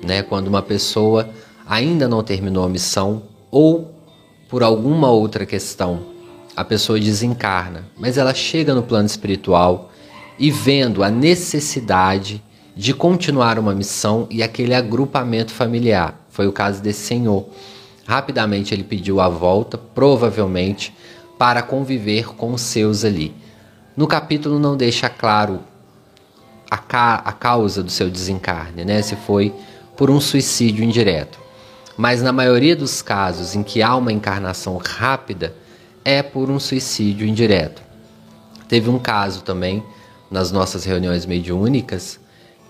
né? 0.05 0.23
Quando 0.23 0.49
uma 0.49 0.63
pessoa 0.63 1.29
ainda 1.67 2.07
não 2.07 2.23
terminou 2.23 2.65
a 2.65 2.69
missão 2.69 3.23
ou 3.51 3.95
por 4.49 4.63
alguma 4.63 5.11
outra 5.11 5.45
questão 5.45 6.15
a 6.57 6.65
pessoa 6.65 6.99
desencarna, 6.99 7.85
mas 7.99 8.17
ela 8.17 8.33
chega 8.33 8.75
no 8.75 8.83
plano 8.83 9.07
espiritual 9.07 9.91
e 10.39 10.51
vendo 10.51 11.03
a 11.05 11.11
necessidade 11.11 12.43
de 12.75 12.95
continuar 12.95 13.59
uma 13.59 13.75
missão 13.75 14.27
e 14.31 14.43
aquele 14.43 14.75
agrupamento 14.75 15.53
familiar. 15.53 16.27
Foi 16.31 16.47
o 16.47 16.53
caso 16.53 16.83
desse 16.83 17.01
senhor. 17.01 17.47
Rapidamente 18.07 18.73
ele 18.73 18.85
pediu 18.85 19.21
a 19.21 19.29
volta, 19.29 19.77
provavelmente 19.77 20.95
para 21.39 21.63
conviver 21.63 22.35
com 22.35 22.53
os 22.53 22.63
seus 22.63 23.05
ali. 23.05 23.35
No 23.97 24.07
capítulo 24.07 24.59
não 24.59 24.77
deixa 24.77 25.09
claro 25.09 25.61
a, 26.71 26.77
ca 26.79 27.17
a 27.25 27.33
causa 27.33 27.83
do 27.83 27.91
seu 27.91 28.11
desencarne, 28.11 28.85
né? 28.85 29.03
Se 29.03 29.17
foi 29.17 29.55
por 29.97 30.11
um 30.11 30.21
suicídio 30.21 30.85
indireto. 30.85 31.39
Mas 31.97 32.23
na 32.23 32.33
maioria 32.33 32.77
dos 32.77 33.01
casos 33.01 33.55
em 33.55 33.63
que 33.63 33.83
há 33.83 33.97
uma 33.97 34.13
encarnação 34.13 34.77
rápida, 34.77 35.55
é 36.05 36.23
por 36.23 36.51
um 36.51 36.61
suicídio 36.61 37.27
indireto. 37.27 37.83
Teve 38.69 38.91
um 38.91 38.99
caso 38.99 39.43
também 39.43 39.83
nas 40.31 40.53
nossas 40.53 40.85
reuniões 40.85 41.25
mediúnicas 41.25 42.21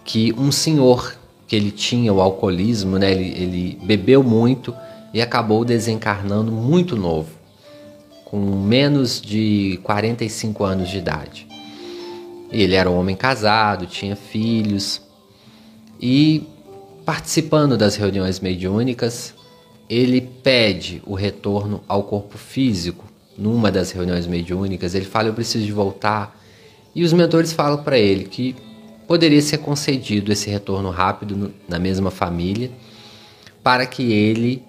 que 0.05 0.33
um 0.39 0.53
senhor 0.53 1.15
que 1.47 1.55
ele 1.57 1.71
tinha 1.71 2.13
o 2.13 2.21
alcoolismo, 2.21 2.99
né? 2.99 3.13
Ele, 3.13 3.43
ele 3.43 3.79
bebeu 3.83 4.23
muito 4.23 4.75
e 5.13 5.21
acabou 5.21 5.65
desencarnando 5.65 6.51
muito 6.53 6.97
novo, 6.97 7.31
com 8.27 8.39
menos 8.39 9.21
de 9.21 9.79
45 9.85 10.65
anos 10.65 10.91
de 10.91 10.99
idade. 10.99 11.47
Ele 12.51 12.75
era 12.75 12.91
um 12.91 12.99
homem 12.99 13.17
casado, 13.17 13.87
tinha 13.87 14.17
filhos 14.17 15.01
e 16.01 16.43
participando 17.05 17.77
das 17.79 17.95
reuniões 17.95 18.41
mediúnicas, 18.41 19.33
ele 19.89 20.21
pede 20.21 21.01
o 21.07 21.15
retorno 21.15 21.83
ao 21.87 22.03
corpo 22.03 22.37
físico. 22.37 23.05
Numa 23.39 23.71
das 23.71 23.93
reuniões 23.93 24.27
mediúnicas, 24.27 24.95
ele 24.95 25.05
fala: 25.05 25.29
Eu 25.29 25.35
preciso 25.35 25.65
de 25.65 25.73
voltar. 25.73 26.37
E 26.95 27.05
os 27.05 27.13
mentores 27.13 27.53
falam 27.53 27.83
para 27.85 27.99
ele 27.99 28.25
que 28.25 28.57
poderia 29.07 29.41
ser 29.41 29.59
concedido 29.59 30.33
esse 30.33 30.51
retorno 30.51 30.91
rápido 30.91 31.55
na 31.69 31.79
mesma 31.79 32.11
família, 32.11 32.71
para 33.63 33.87
que 33.87 34.11
ele 34.13 34.65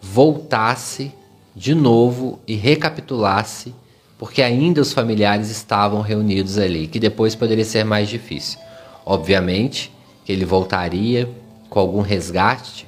voltasse 0.00 1.12
de 1.56 1.74
novo 1.74 2.38
e 2.46 2.54
recapitulasse, 2.54 3.74
porque 4.18 4.42
ainda 4.42 4.80
os 4.80 4.92
familiares 4.92 5.50
estavam 5.50 6.02
reunidos 6.02 6.58
ali, 6.58 6.86
que 6.86 7.00
depois 7.00 7.34
poderia 7.34 7.64
ser 7.64 7.84
mais 7.84 8.08
difícil. 8.08 8.60
Obviamente 9.04 9.90
que 10.24 10.32
ele 10.32 10.44
voltaria 10.44 11.28
com 11.68 11.80
algum 11.80 12.02
resgate 12.02 12.86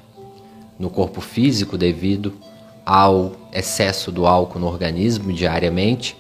no 0.79 0.91
corpo 0.91 1.21
físico 1.21 1.79
devido 1.79 2.35
ao 2.85 3.33
excesso 3.53 4.13
do 4.13 4.27
álcool 4.27 4.59
no 4.59 4.67
organismo 4.67 5.33
diariamente, 5.33 6.17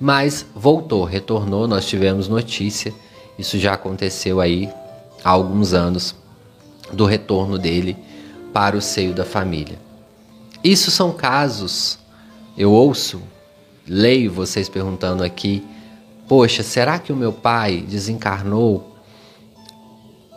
mas 0.00 0.46
voltou, 0.54 1.04
retornou, 1.04 1.66
nós 1.66 1.86
tivemos 1.86 2.28
notícia 2.28 2.94
isso 3.38 3.56
já 3.56 3.74
aconteceu 3.74 4.40
aí 4.40 4.68
há 5.22 5.30
alguns 5.30 5.72
anos 5.72 6.14
do 6.92 7.04
retorno 7.06 7.56
dele 7.56 7.96
para 8.52 8.76
o 8.76 8.82
seio 8.82 9.14
da 9.14 9.24
família. 9.24 9.87
Isso 10.62 10.90
são 10.90 11.12
casos, 11.12 11.98
eu 12.56 12.72
ouço, 12.72 13.22
leio 13.86 14.32
vocês 14.32 14.68
perguntando 14.68 15.22
aqui: 15.22 15.64
poxa, 16.26 16.62
será 16.62 16.98
que 16.98 17.12
o 17.12 17.16
meu 17.16 17.32
pai 17.32 17.84
desencarnou 17.88 18.96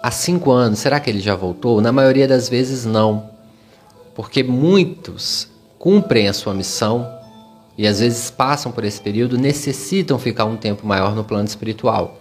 há 0.01 0.11
cinco 0.11 0.51
anos? 0.51 0.79
Será 0.79 0.99
que 0.99 1.09
ele 1.09 1.19
já 1.19 1.35
voltou? 1.35 1.81
Na 1.81 1.91
maioria 1.91 2.27
das 2.27 2.47
vezes, 2.47 2.85
não, 2.85 3.29
porque 4.15 4.43
muitos 4.43 5.47
cumprem 5.79 6.27
a 6.27 6.33
sua 6.33 6.53
missão 6.53 7.07
e 7.77 7.87
às 7.87 7.99
vezes 7.99 8.29
passam 8.29 8.71
por 8.71 8.83
esse 8.83 9.01
período, 9.01 9.37
necessitam 9.37 10.19
ficar 10.19 10.45
um 10.45 10.57
tempo 10.57 10.85
maior 10.85 11.15
no 11.15 11.23
plano 11.23 11.47
espiritual 11.47 12.19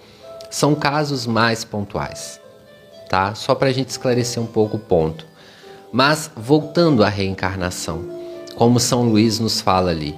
são 0.50 0.74
casos 0.74 1.26
mais 1.26 1.64
pontuais, 1.64 2.40
tá? 3.08 3.34
Só 3.36 3.54
para 3.54 3.68
a 3.68 3.72
gente 3.72 3.88
esclarecer 3.88 4.42
um 4.42 4.46
pouco 4.46 4.76
o 4.76 4.80
ponto. 4.80 5.24
Mas 5.92 6.30
voltando 6.36 7.02
à 7.02 7.08
reencarnação, 7.08 8.04
como 8.54 8.78
São 8.78 9.08
Luís 9.08 9.40
nos 9.40 9.60
fala 9.60 9.90
ali, 9.90 10.14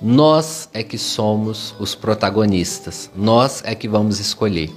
nós 0.00 0.68
é 0.72 0.82
que 0.82 0.96
somos 0.96 1.74
os 1.78 1.94
protagonistas, 1.94 3.10
nós 3.14 3.62
é 3.64 3.74
que 3.74 3.88
vamos 3.88 4.20
escolher. 4.20 4.70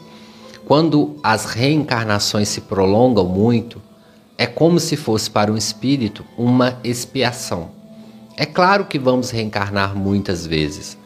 Quando 0.66 1.18
as 1.22 1.46
reencarnações 1.46 2.50
se 2.50 2.62
prolongam 2.62 3.26
muito, 3.26 3.82
é 4.38 4.48
como 4.48 4.80
se 4.80 4.98
fosse 4.98 5.30
para 5.30 5.52
um 5.52 5.58
espírito 5.58 6.26
uma 6.38 6.80
expiação. 6.84 7.70
É 8.36 8.46
claro 8.46 8.86
que 8.86 8.98
vamos 8.98 9.30
reencarnar 9.30 9.96
muitas 9.96 10.48
vezes, 10.48 10.98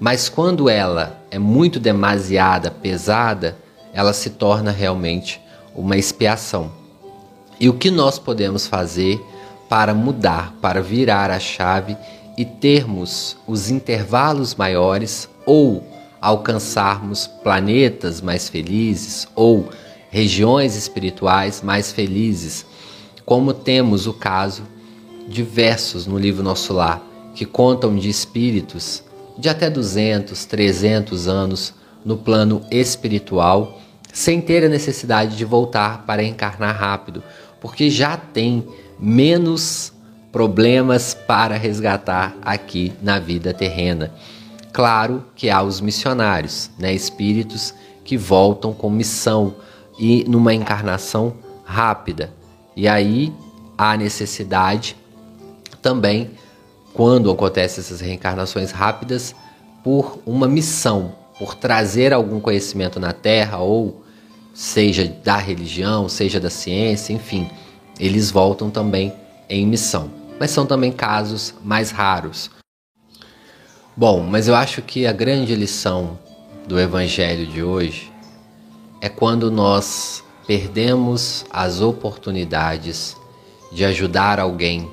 mas 0.00 0.28
quando 0.30 0.68
ela 0.70 1.20
é 1.30 1.38
muito 1.38 1.78
demasiada, 1.78 2.70
pesada, 2.70 3.58
ela 3.92 4.14
se 4.14 4.30
torna 4.30 4.70
realmente 4.70 5.40
uma 5.74 5.96
expiação. 5.96 6.79
E 7.60 7.68
o 7.68 7.74
que 7.74 7.90
nós 7.90 8.18
podemos 8.18 8.66
fazer 8.66 9.20
para 9.68 9.92
mudar, 9.94 10.54
para 10.62 10.82
virar 10.82 11.30
a 11.30 11.38
chave 11.38 11.96
e 12.36 12.44
termos 12.44 13.36
os 13.46 13.70
intervalos 13.70 14.54
maiores 14.54 15.28
ou 15.44 15.84
alcançarmos 16.20 17.26
planetas 17.26 18.20
mais 18.20 18.48
felizes 18.48 19.28
ou 19.34 19.68
regiões 20.10 20.74
espirituais 20.74 21.62
mais 21.62 21.92
felizes, 21.92 22.64
como 23.24 23.52
temos 23.52 24.06
o 24.06 24.12
caso 24.14 24.62
diversos 25.28 26.06
no 26.06 26.18
livro 26.18 26.42
Nosso 26.42 26.72
Lar, 26.72 27.02
que 27.34 27.44
contam 27.44 27.94
de 27.94 28.08
espíritos 28.08 29.02
de 29.38 29.48
até 29.48 29.70
200, 29.70 30.44
300 30.44 31.28
anos 31.28 31.74
no 32.04 32.16
plano 32.16 32.62
espiritual, 32.70 33.80
sem 34.12 34.40
ter 34.40 34.64
a 34.64 34.68
necessidade 34.68 35.36
de 35.36 35.44
voltar 35.44 36.04
para 36.04 36.22
encarnar 36.24 36.74
rápido, 36.74 37.22
porque 37.60 37.90
já 37.90 38.16
tem 38.16 38.66
menos 38.98 39.92
problemas 40.32 41.14
para 41.14 41.56
resgatar 41.56 42.36
aqui 42.42 42.92
na 43.02 43.18
vida 43.18 43.52
terrena. 43.52 44.12
Claro 44.72 45.24
que 45.34 45.50
há 45.50 45.62
os 45.62 45.80
missionários, 45.80 46.70
né, 46.78 46.92
espíritos 46.92 47.74
que 48.04 48.16
voltam 48.16 48.72
com 48.72 48.88
missão 48.88 49.54
e 49.98 50.24
numa 50.28 50.54
encarnação 50.54 51.34
rápida. 51.64 52.32
E 52.76 52.86
aí 52.88 53.32
há 53.76 53.96
necessidade 53.96 54.96
também 55.82 56.30
quando 56.92 57.30
acontecem 57.30 57.80
essas 57.80 58.00
reencarnações 58.00 58.70
rápidas, 58.70 59.34
por 59.82 60.18
uma 60.26 60.46
missão, 60.46 61.14
por 61.38 61.54
trazer 61.54 62.12
algum 62.12 62.40
conhecimento 62.40 63.00
na 63.00 63.12
Terra, 63.12 63.58
ou 63.58 64.04
seja 64.60 65.08
da 65.24 65.38
religião, 65.38 66.06
seja 66.06 66.38
da 66.38 66.50
ciência, 66.50 67.14
enfim, 67.14 67.48
eles 67.98 68.30
voltam 68.30 68.68
também 68.68 69.10
em 69.48 69.66
missão. 69.66 70.10
Mas 70.38 70.50
são 70.50 70.66
também 70.66 70.92
casos 70.92 71.54
mais 71.64 71.90
raros. 71.90 72.50
Bom, 73.96 74.20
mas 74.20 74.48
eu 74.48 74.54
acho 74.54 74.82
que 74.82 75.06
a 75.06 75.12
grande 75.12 75.54
lição 75.54 76.18
do 76.68 76.78
Evangelho 76.78 77.46
de 77.46 77.62
hoje 77.62 78.12
é 79.00 79.08
quando 79.08 79.50
nós 79.50 80.22
perdemos 80.46 81.46
as 81.50 81.80
oportunidades 81.80 83.16
de 83.72 83.82
ajudar 83.86 84.38
alguém 84.38 84.90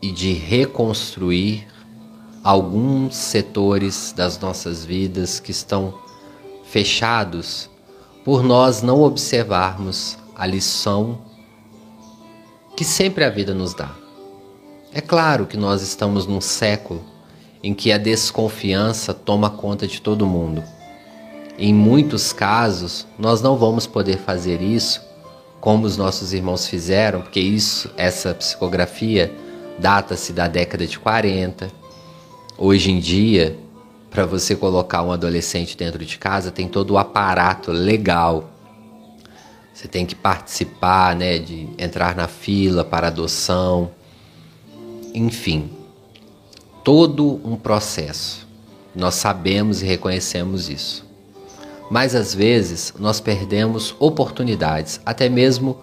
e 0.00 0.12
de 0.12 0.32
reconstruir 0.32 1.66
alguns 2.44 3.16
setores 3.16 4.14
das 4.16 4.38
nossas 4.38 4.84
vidas 4.84 5.40
que 5.40 5.50
estão 5.50 5.92
fechados 6.70 7.68
por 8.26 8.42
nós 8.42 8.82
não 8.82 9.02
observarmos 9.02 10.18
a 10.34 10.44
lição 10.44 11.18
que 12.76 12.84
sempre 12.84 13.22
a 13.22 13.30
vida 13.30 13.54
nos 13.54 13.72
dá. 13.72 13.94
É 14.92 15.00
claro 15.00 15.46
que 15.46 15.56
nós 15.56 15.80
estamos 15.80 16.26
num 16.26 16.40
século 16.40 17.00
em 17.62 17.72
que 17.72 17.92
a 17.92 17.98
desconfiança 17.98 19.14
toma 19.14 19.48
conta 19.48 19.86
de 19.86 20.00
todo 20.00 20.26
mundo. 20.26 20.64
Em 21.56 21.72
muitos 21.72 22.32
casos, 22.32 23.06
nós 23.16 23.40
não 23.40 23.56
vamos 23.56 23.86
poder 23.86 24.18
fazer 24.18 24.60
isso 24.60 25.00
como 25.60 25.86
os 25.86 25.96
nossos 25.96 26.32
irmãos 26.32 26.66
fizeram, 26.66 27.22
porque 27.22 27.38
isso, 27.38 27.88
essa 27.96 28.34
psicografia 28.34 29.32
data-se 29.78 30.32
da 30.32 30.48
década 30.48 30.84
de 30.84 30.98
40. 30.98 31.70
Hoje 32.58 32.90
em 32.90 32.98
dia, 32.98 33.56
para 34.10 34.24
você 34.24 34.56
colocar 34.56 35.02
um 35.02 35.12
adolescente 35.12 35.76
dentro 35.76 36.04
de 36.04 36.18
casa, 36.18 36.50
tem 36.50 36.68
todo 36.68 36.92
o 36.92 36.98
aparato 36.98 37.72
legal. 37.72 38.50
Você 39.74 39.86
tem 39.86 40.06
que 40.06 40.14
participar, 40.14 41.14
né, 41.14 41.38
de 41.38 41.68
entrar 41.76 42.16
na 42.16 42.26
fila 42.26 42.84
para 42.84 43.08
adoção, 43.08 43.90
enfim, 45.12 45.70
todo 46.82 47.40
um 47.44 47.56
processo. 47.56 48.46
Nós 48.94 49.16
sabemos 49.16 49.82
e 49.82 49.86
reconhecemos 49.86 50.70
isso. 50.70 51.04
Mas 51.90 52.14
às 52.14 52.34
vezes 52.34 52.94
nós 52.98 53.20
perdemos 53.20 53.94
oportunidades, 53.98 55.00
até 55.04 55.28
mesmo 55.28 55.78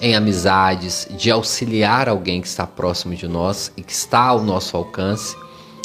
em 0.00 0.14
amizades, 0.14 1.06
de 1.10 1.30
auxiliar 1.30 2.08
alguém 2.08 2.40
que 2.40 2.48
está 2.48 2.66
próximo 2.66 3.14
de 3.14 3.28
nós 3.28 3.72
e 3.76 3.82
que 3.82 3.92
está 3.92 4.20
ao 4.20 4.42
nosso 4.42 4.76
alcance, 4.76 5.36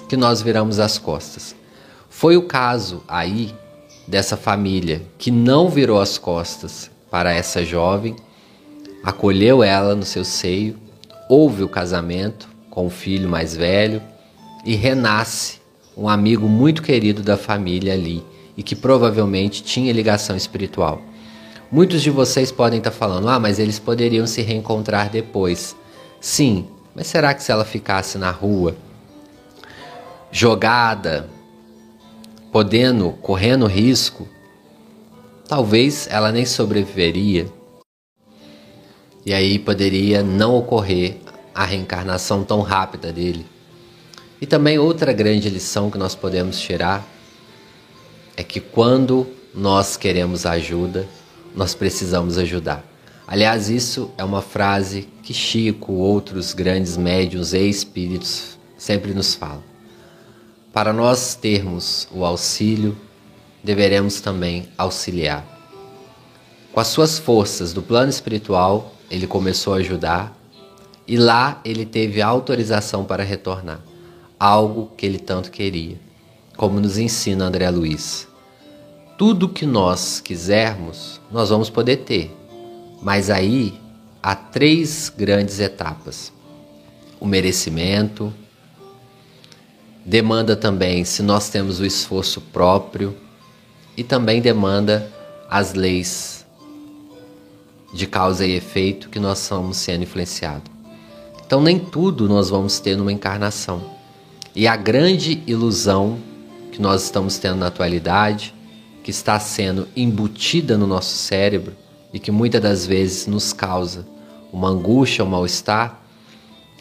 que 0.08 0.16
nós 0.16 0.42
viramos 0.42 0.80
as 0.80 0.98
costas. 0.98 1.57
Foi 2.18 2.36
o 2.36 2.42
caso 2.42 3.04
aí 3.08 3.54
dessa 4.08 4.36
família 4.36 5.04
que 5.20 5.30
não 5.30 5.70
virou 5.70 6.02
as 6.02 6.18
costas 6.18 6.90
para 7.12 7.32
essa 7.32 7.64
jovem, 7.64 8.16
acolheu 9.04 9.62
ela 9.62 9.94
no 9.94 10.02
seu 10.02 10.26
seio, 10.26 10.76
houve 11.30 11.62
o 11.62 11.70
casamento 11.70 12.50
com 12.72 12.88
o 12.88 12.90
filho 12.90 13.30
mais 13.30 13.56
velho 13.56 14.02
e 14.66 14.74
renasce 14.74 15.60
um 15.96 16.10
amigo 16.10 16.50
muito 16.50 16.82
querido 16.82 17.22
da 17.22 17.38
família 17.38 17.94
ali 17.94 18.26
e 18.58 18.64
que 18.64 18.76
provavelmente 18.76 19.62
tinha 19.62 19.94
ligação 19.94 20.36
espiritual. 20.36 21.00
Muitos 21.72 22.02
de 22.02 22.10
vocês 22.10 22.52
podem 22.52 22.80
estar 22.80 22.90
falando: 22.90 23.30
"Ah, 23.30 23.40
mas 23.40 23.60
eles 23.60 23.78
poderiam 23.78 24.26
se 24.26 24.42
reencontrar 24.42 25.12
depois". 25.12 25.76
Sim, 26.20 26.66
mas 26.96 27.06
será 27.06 27.36
que 27.36 27.44
se 27.44 27.52
ela 27.52 27.64
ficasse 27.64 28.18
na 28.18 28.32
rua, 28.32 28.76
jogada, 30.32 31.37
podendo, 32.58 33.12
correndo 33.22 33.68
risco, 33.68 34.28
talvez 35.48 36.08
ela 36.10 36.32
nem 36.32 36.44
sobreviveria. 36.44 37.46
E 39.24 39.32
aí 39.32 39.60
poderia 39.60 40.24
não 40.24 40.56
ocorrer 40.56 41.18
a 41.54 41.64
reencarnação 41.64 42.44
tão 42.44 42.62
rápida 42.62 43.14
dele. 43.14 43.46
E 44.42 44.48
também 44.48 44.80
outra 44.80 45.14
grande 45.14 45.52
lição 45.52 45.92
que 45.92 46.00
nós 46.00 46.16
podemos 46.16 46.60
tirar 46.60 47.08
é 48.36 48.44
que 48.44 48.60
quando 48.60 49.28
nós 49.54 49.96
queremos 49.96 50.44
ajuda, 50.44 51.08
nós 51.56 51.76
precisamos 51.76 52.40
ajudar. 52.40 52.84
Aliás, 53.28 53.70
isso 53.70 54.10
é 54.18 54.24
uma 54.24 54.42
frase 54.42 55.08
que 55.22 55.32
Chico, 55.32 55.94
outros 55.94 56.56
grandes 56.56 56.98
médios 56.98 57.54
e 57.54 57.70
espíritos 57.70 58.58
sempre 58.80 59.14
nos 59.14 59.36
falam. 59.36 59.77
Para 60.78 60.94
nós 60.94 61.34
termos 61.34 62.08
o 62.12 62.24
auxílio, 62.24 62.96
deveremos 63.64 64.22
também 64.22 64.70
auxiliar. 64.78 65.44
Com 66.72 66.80
as 66.80 66.86
suas 66.86 67.18
forças 67.18 67.74
do 67.74 67.82
plano 67.82 68.12
espiritual, 68.12 68.94
ele 69.10 69.26
começou 69.26 69.74
a 69.74 69.78
ajudar 69.78 70.38
e 71.08 71.18
lá 71.18 71.60
ele 71.66 71.84
teve 71.84 72.22
autorização 72.22 73.04
para 73.04 73.24
retornar, 73.24 73.80
algo 74.40 74.92
que 74.96 75.04
ele 75.04 75.18
tanto 75.18 75.50
queria, 75.50 76.00
como 76.56 76.80
nos 76.80 77.00
ensina 77.00 77.46
André 77.46 77.68
Luiz. 77.72 78.28
Tudo 79.18 79.50
que 79.50 79.66
nós 79.66 80.22
quisermos, 80.22 81.20
nós 81.32 81.50
vamos 81.50 81.72
poder 81.72 82.04
ter, 82.04 82.32
mas 83.02 83.32
aí 83.32 83.74
há 84.22 84.36
três 84.36 85.10
grandes 85.10 85.60
etapas: 85.60 86.32
o 87.20 87.26
merecimento, 87.26 88.32
demanda 90.08 90.56
também 90.56 91.04
se 91.04 91.22
nós 91.22 91.50
temos 91.50 91.82
o 91.82 91.86
esforço 91.86 92.40
próprio 92.40 93.14
e 93.98 94.06
também 94.06 94.42
demanda 94.42 95.12
as 95.50 95.74
leis 95.74 96.46
de 97.94 98.08
causa 98.08 98.46
e 98.46 98.54
efeito 98.54 99.10
que 99.10 99.20
nós 99.20 99.40
somos 99.40 99.76
sendo 99.76 100.04
influenciados. 100.04 100.72
Então, 101.46 101.62
nem 101.62 101.78
tudo 101.78 102.30
nós 102.30 102.50
vamos 102.50 102.80
ter 102.80 102.96
numa 102.96 103.12
encarnação. 103.12 103.84
E 104.56 104.66
a 104.66 104.78
grande 104.78 105.44
ilusão 105.46 106.20
que 106.72 106.82
nós 106.82 107.04
estamos 107.04 107.38
tendo 107.38 107.58
na 107.58 107.68
atualidade, 107.68 108.54
que 109.04 109.12
está 109.12 109.38
sendo 109.42 109.90
embutida 109.94 110.78
no 110.78 110.88
nosso 110.88 111.18
cérebro 111.18 111.76
e 112.14 112.20
que 112.20 112.32
muitas 112.32 112.62
das 112.62 112.86
vezes 112.86 113.28
nos 113.28 113.52
causa 113.52 114.06
uma 114.54 114.70
angústia, 114.70 115.26
um 115.26 115.28
mal-estar, 115.28 116.02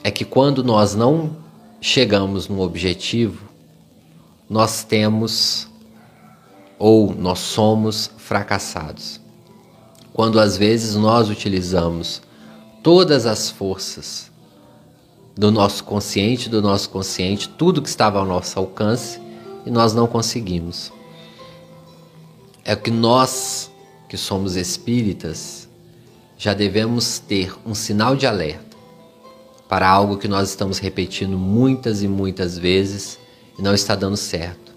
é 0.04 0.12
que 0.12 0.24
quando 0.24 0.62
nós 0.62 0.94
não 0.94 1.44
chegamos 1.80 2.48
no 2.48 2.60
objetivo, 2.60 3.48
nós 4.48 4.84
temos 4.84 5.68
ou 6.78 7.14
nós 7.14 7.38
somos 7.38 8.10
fracassados. 8.16 9.20
Quando 10.12 10.40
às 10.40 10.56
vezes 10.56 10.94
nós 10.94 11.28
utilizamos 11.28 12.22
todas 12.82 13.26
as 13.26 13.50
forças 13.50 14.30
do 15.36 15.50
nosso 15.50 15.84
consciente, 15.84 16.48
do 16.48 16.62
nosso 16.62 16.88
consciente, 16.88 17.48
tudo 17.48 17.82
que 17.82 17.88
estava 17.88 18.18
ao 18.18 18.24
nosso 18.24 18.58
alcance 18.58 19.20
e 19.66 19.70
nós 19.70 19.92
não 19.92 20.06
conseguimos. 20.06 20.92
É 22.64 22.74
que 22.74 22.90
nós, 22.90 23.70
que 24.08 24.16
somos 24.16 24.56
espíritas, 24.56 25.68
já 26.38 26.54
devemos 26.54 27.18
ter 27.18 27.54
um 27.66 27.74
sinal 27.74 28.16
de 28.16 28.26
alerta 28.26 28.65
para 29.68 29.88
algo 29.88 30.16
que 30.16 30.28
nós 30.28 30.48
estamos 30.50 30.78
repetindo 30.78 31.36
muitas 31.36 32.02
e 32.02 32.08
muitas 32.08 32.56
vezes 32.56 33.18
e 33.58 33.62
não 33.62 33.74
está 33.74 33.94
dando 33.94 34.16
certo. 34.16 34.74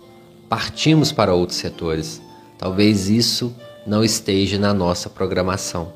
Partimos 0.47 1.11
para 1.11 1.33
outros 1.33 1.59
setores. 1.59 2.21
Talvez 2.57 3.09
isso 3.09 3.55
não 3.85 4.03
esteja 4.03 4.57
na 4.57 4.73
nossa 4.73 5.09
programação. 5.09 5.93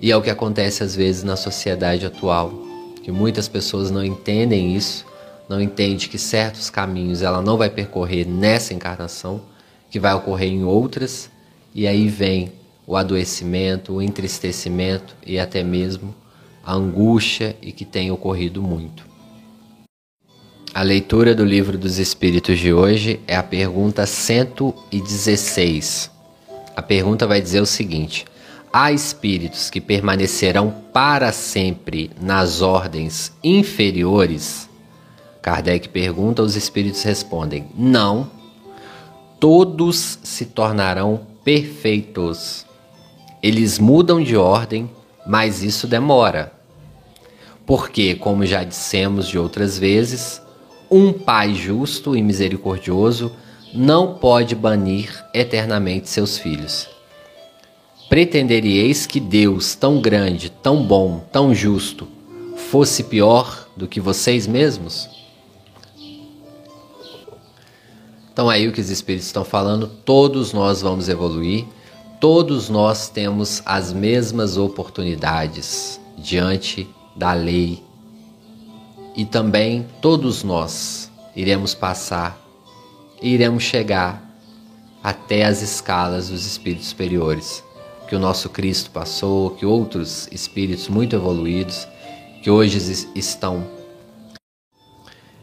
E 0.00 0.10
é 0.10 0.16
o 0.16 0.22
que 0.22 0.30
acontece 0.30 0.82
às 0.82 0.96
vezes 0.96 1.22
na 1.22 1.36
sociedade 1.36 2.06
atual, 2.06 2.50
que 3.02 3.12
muitas 3.12 3.46
pessoas 3.48 3.90
não 3.90 4.02
entendem 4.02 4.74
isso, 4.74 5.04
não 5.48 5.60
entendem 5.60 6.08
que 6.08 6.18
certos 6.18 6.70
caminhos 6.70 7.20
ela 7.20 7.42
não 7.42 7.58
vai 7.58 7.68
percorrer 7.68 8.26
nessa 8.26 8.72
encarnação, 8.72 9.42
que 9.90 10.00
vai 10.00 10.14
ocorrer 10.14 10.48
em 10.48 10.64
outras, 10.64 11.30
e 11.74 11.86
aí 11.86 12.08
vem 12.08 12.52
o 12.86 12.96
adoecimento, 12.96 13.92
o 13.92 14.02
entristecimento 14.02 15.14
e 15.26 15.38
até 15.38 15.62
mesmo 15.62 16.14
a 16.64 16.74
angústia 16.74 17.56
e 17.60 17.72
que 17.72 17.84
tem 17.84 18.10
ocorrido 18.10 18.62
muito. 18.62 19.10
A 20.72 20.82
leitura 20.82 21.34
do 21.34 21.44
Livro 21.44 21.76
dos 21.76 21.98
Espíritos 21.98 22.58
de 22.58 22.72
hoje 22.72 23.18
é 23.26 23.34
a 23.34 23.42
pergunta 23.42 24.06
116. 24.06 26.10
A 26.76 26.82
pergunta 26.82 27.26
vai 27.26 27.40
dizer 27.40 27.60
o 27.60 27.66
seguinte: 27.66 28.24
Há 28.72 28.92
espíritos 28.92 29.68
que 29.68 29.80
permanecerão 29.80 30.72
para 30.92 31.32
sempre 31.32 32.08
nas 32.20 32.62
ordens 32.62 33.32
inferiores? 33.42 34.68
Kardec 35.42 35.88
pergunta, 35.88 36.40
os 36.40 36.54
espíritos 36.54 37.02
respondem: 37.02 37.66
Não. 37.76 38.30
Todos 39.40 40.20
se 40.22 40.44
tornarão 40.44 41.26
perfeitos. 41.42 42.64
Eles 43.42 43.78
mudam 43.78 44.22
de 44.22 44.36
ordem 44.36 44.88
mas 45.26 45.62
isso 45.62 45.86
demora. 45.86 46.52
Porque, 47.66 48.14
como 48.14 48.44
já 48.44 48.64
dissemos 48.64 49.28
de 49.28 49.38
outras 49.38 49.78
vezes, 49.78 50.42
um 50.90 51.12
Pai 51.12 51.54
justo 51.54 52.16
e 52.16 52.22
misericordioso 52.22 53.32
não 53.72 54.14
pode 54.14 54.54
banir 54.54 55.24
eternamente 55.32 56.08
seus 56.08 56.36
filhos. 56.36 56.88
Pretenderíeis 58.08 59.06
que 59.06 59.20
Deus, 59.20 59.76
tão 59.76 60.00
grande, 60.00 60.50
tão 60.50 60.82
bom, 60.82 61.24
tão 61.30 61.54
justo, 61.54 62.08
fosse 62.70 63.04
pior 63.04 63.68
do 63.76 63.86
que 63.86 64.00
vocês 64.00 64.48
mesmos? 64.48 65.08
Então, 68.32 68.48
aí 68.48 68.66
o 68.66 68.72
que 68.72 68.80
os 68.80 68.90
Espíritos 68.90 69.26
estão 69.26 69.44
falando, 69.44 69.86
todos 69.86 70.52
nós 70.52 70.82
vamos 70.82 71.08
evoluir 71.08 71.66
todos 72.20 72.68
nós 72.68 73.08
temos 73.08 73.62
as 73.64 73.94
mesmas 73.94 74.58
oportunidades 74.58 75.98
diante 76.18 76.86
da 77.16 77.32
lei. 77.32 77.82
E 79.16 79.24
também 79.24 79.86
todos 80.02 80.44
nós 80.44 81.10
iremos 81.34 81.74
passar 81.74 82.38
e 83.22 83.30
iremos 83.30 83.62
chegar 83.62 84.22
até 85.02 85.46
as 85.46 85.62
escalas 85.62 86.28
dos 86.28 86.46
espíritos 86.46 86.88
superiores. 86.88 87.64
Que 88.06 88.14
o 88.14 88.20
nosso 88.20 88.50
Cristo 88.50 88.90
passou, 88.90 89.50
que 89.50 89.64
outros 89.64 90.28
espíritos 90.30 90.88
muito 90.88 91.16
evoluídos 91.16 91.88
que 92.42 92.50
hoje 92.50 93.08
estão 93.14 93.66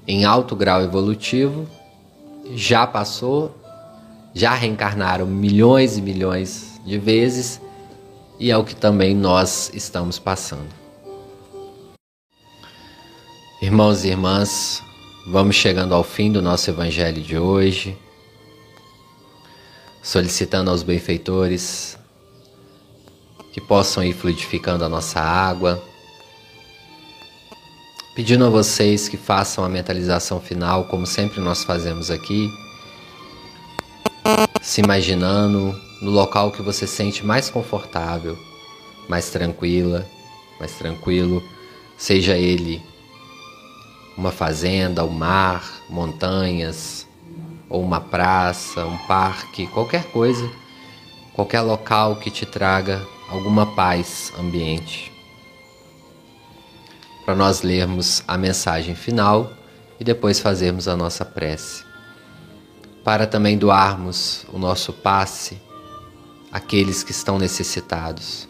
em 0.08 0.26
alto 0.26 0.56
grau 0.56 0.82
evolutivo 0.82 1.68
já 2.54 2.86
passou 2.86 3.56
já 4.38 4.54
reencarnaram 4.54 5.26
milhões 5.26 5.97
e 5.97 6.02
milhões 6.02 6.80
de 6.86 6.97
vezes 6.97 7.62
e 8.39 8.52
é 8.52 8.58
o 8.58 8.63
que 8.63 8.76
também 8.76 9.15
nós 9.15 9.71
estamos 9.73 10.19
passando. 10.19 10.69
Irmãos 13.62 14.06
e 14.06 14.10
irmãs, 14.10 14.84
Vamos 15.30 15.58
chegando 15.58 15.93
ao 15.93 16.06
fim 16.06 16.32
do 16.32 16.41
nosso 16.41 16.69
evangelho 16.69 17.21
de 17.21 17.38
hoje, 17.38 17.97
solicitando 20.02 20.71
aos 20.71 20.84
benfeitores 20.84 21.97
que 23.54 23.60
possam 23.60 24.06
ir 24.06 24.13
fluidificando 24.13 24.86
a 24.86 24.89
nossa 24.89 25.19
água, 25.19 25.84
pedindo 28.15 28.45
a 28.45 28.50
vocês 28.50 29.10
que 29.10 29.17
façam 29.17 29.65
a 29.65 29.69
mentalização 29.69 30.39
final, 30.39 30.86
como 30.86 31.06
sempre 31.06 31.41
nós 31.41 31.65
fazemos 31.65 32.10
aqui, 32.10 32.50
se 34.62 34.82
imaginando 34.82 35.80
no 36.02 36.12
local 36.12 36.52
que 36.52 36.62
você 36.62 36.86
sente 36.86 37.26
mais 37.26 37.50
confortável, 37.50 38.38
mais 39.08 39.30
tranquila, 39.30 40.06
mais 40.60 40.74
tranquilo, 40.74 41.43
seja 41.98 42.38
ele 42.38 42.82
uma 44.17 44.32
fazenda, 44.32 45.04
o 45.04 45.08
um 45.08 45.12
mar, 45.12 45.63
montanhas, 45.89 47.08
ou 47.70 47.84
uma 47.84 48.02
praça, 48.02 48.86
um 48.86 48.98
parque, 49.06 49.67
qualquer 49.67 50.06
coisa, 50.06 50.50
qualquer 51.34 51.62
local 51.62 52.15
que 52.15 52.32
te 52.32 52.46
traga 52.46 53.06
alguma 53.30 53.76
paz 53.76 54.34
ambiente. 54.39 55.12
Para 57.26 57.36
nós 57.36 57.62
lermos 57.62 58.24
a 58.28 58.38
mensagem 58.38 58.96
final 58.96 59.52
e 60.00 60.04
depois 60.04 60.39
fazermos 60.39 60.88
a 60.88 60.96
nossa 60.96 61.26
prece. 61.26 61.87
Para 63.08 63.26
também 63.26 63.58
doarmos 63.58 64.46
o 64.52 64.60
nosso 64.60 64.91
passe 64.91 65.58
àqueles 66.52 67.04
que 67.04 67.12
estão 67.12 67.39
necessitados. 67.39 68.50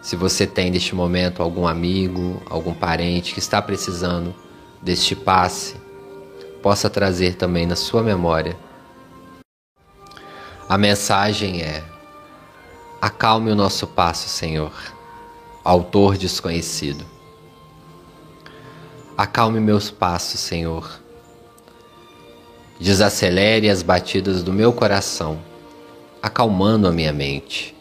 Se 0.00 0.14
você 0.14 0.46
tem 0.46 0.70
neste 0.70 0.94
momento 0.94 1.42
algum 1.42 1.66
amigo, 1.66 2.40
algum 2.48 2.72
parente 2.72 3.34
que 3.34 3.40
está 3.40 3.60
precisando 3.60 4.32
deste 4.80 5.16
passe, 5.16 5.74
possa 6.62 6.88
trazer 6.88 7.34
também 7.34 7.66
na 7.66 7.74
sua 7.74 8.04
memória. 8.04 8.56
A 10.68 10.78
mensagem 10.78 11.60
é: 11.60 11.82
Acalme 13.02 13.50
o 13.50 13.56
nosso 13.56 13.84
passo, 13.88 14.28
Senhor, 14.28 14.72
Autor 15.64 16.16
desconhecido. 16.16 17.04
Acalme 19.18 19.58
meus 19.58 19.90
passos, 19.90 20.38
Senhor. 20.38 20.99
Desacelere 22.80 23.68
as 23.68 23.82
batidas 23.82 24.42
do 24.42 24.54
meu 24.54 24.72
coração, 24.72 25.38
acalmando 26.22 26.88
a 26.88 26.92
minha 26.92 27.12
mente. 27.12 27.76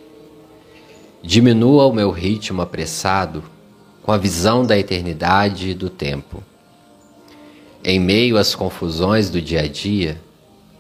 Diminua 1.24 1.86
o 1.86 1.94
meu 1.94 2.12
ritmo 2.12 2.62
apressado 2.62 3.42
com 4.04 4.12
a 4.12 4.18
visão 4.18 4.66
da 4.66 4.78
eternidade 4.78 5.70
e 5.70 5.74
do 5.74 5.90
tempo. 5.90 6.44
Em 7.82 7.98
meio 7.98 8.38
às 8.38 8.54
confusões 8.54 9.30
do 9.30 9.42
dia 9.42 9.62
a 9.62 9.68
dia, 9.70 10.22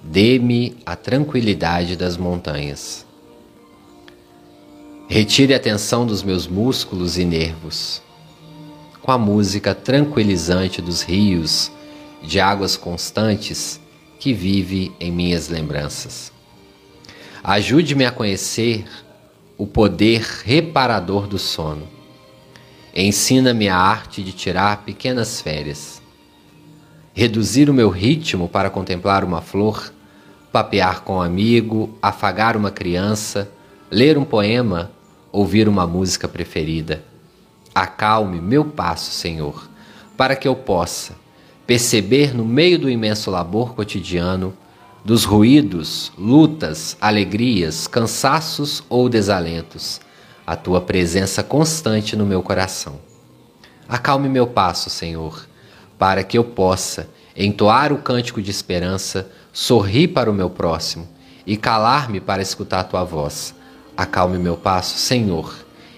dê-me 0.03 0.75
a 0.86 0.97
tranquilidade 0.97 1.95
das 1.95 2.17
montanhas. 2.17 3.05
Retire 5.08 5.53
a 5.53 5.60
tensão 5.60 6.05
dos 6.05 6.23
meus 6.23 6.45
músculos 6.45 7.17
e 7.17 7.23
nervos. 7.23 8.01
Com 9.01 9.13
a 9.13 9.17
música 9.17 9.73
tranquilizante 9.73 10.82
dos 10.82 11.03
rios 11.03 11.71
de 12.21 12.38
águas 12.41 12.75
constantes 12.75 13.79
que 14.19 14.34
vive 14.34 14.91
em 14.99 15.12
minhas 15.12 15.47
lembranças. 15.47 16.32
Ajude-me 17.41 18.05
a 18.05 18.12
conhecer 18.12 18.86
o 19.58 19.65
poder 19.65 20.21
reparador 20.43 21.25
do 21.25 21.39
sono. 21.39 21.88
Ensina-me 22.93 23.69
a 23.69 23.77
arte 23.77 24.21
de 24.21 24.34
tirar 24.34 24.84
pequenas 24.84 25.41
férias. 25.41 26.01
Reduzir 27.13 27.69
o 27.69 27.73
meu 27.73 27.89
ritmo 27.89 28.49
para 28.49 28.69
contemplar 28.69 29.23
uma 29.23 29.41
flor, 29.41 29.93
papear 30.51 31.01
com 31.01 31.15
um 31.15 31.21
amigo, 31.21 31.97
afagar 32.01 32.58
uma 32.58 32.71
criança, 32.71 33.49
ler 33.89 34.17
um 34.17 34.25
poema, 34.25 34.91
ouvir 35.32 35.69
uma 35.69 35.88
música 35.88 36.27
preferida. 36.27 37.03
Acalme 37.73 38.41
meu 38.41 38.65
passo, 38.65 39.12
Senhor, 39.12 39.69
para 40.17 40.36
que 40.36 40.47
eu 40.47 40.55
possa 40.55 41.15
perceber 41.69 42.36
no 42.36 42.43
meio 42.43 42.79
do 42.79 42.89
imenso 42.89 43.29
labor 43.29 43.75
cotidiano 43.75 44.58
dos 45.05 45.23
ruídos, 45.23 46.12
lutas, 46.17 46.97
alegrias, 46.99 47.86
cansaços 47.86 48.84
ou 48.89 49.08
desalentos, 49.08 50.01
a 50.47 50.55
tua 50.55 50.82
presença 50.82 51.43
constante 51.43 52.15
no 52.15 52.25
meu 52.25 52.41
coração. 52.41 52.97
Acalme 53.88 54.27
meu 54.27 54.47
passo, 54.47 54.89
Senhor, 54.89 55.47
para 55.95 56.23
que 56.23 56.39
eu 56.39 56.43
possa 56.43 57.08
entoar 57.38 57.93
o 57.93 57.99
cântico 57.99 58.41
de 58.41 58.49
esperança, 58.49 59.29
sorrir 59.53 60.08
para 60.08 60.32
o 60.32 60.34
meu 60.34 60.49
próximo 60.49 61.08
e 61.45 61.55
calar-me 61.55 62.19
para 62.19 62.41
escutar 62.41 62.79
a 62.79 62.84
tua 62.84 63.03
voz. 63.03 63.53
Acalme 63.95 64.39
meu 64.39 64.58
passo, 64.58 64.97
Senhor, 64.97 65.53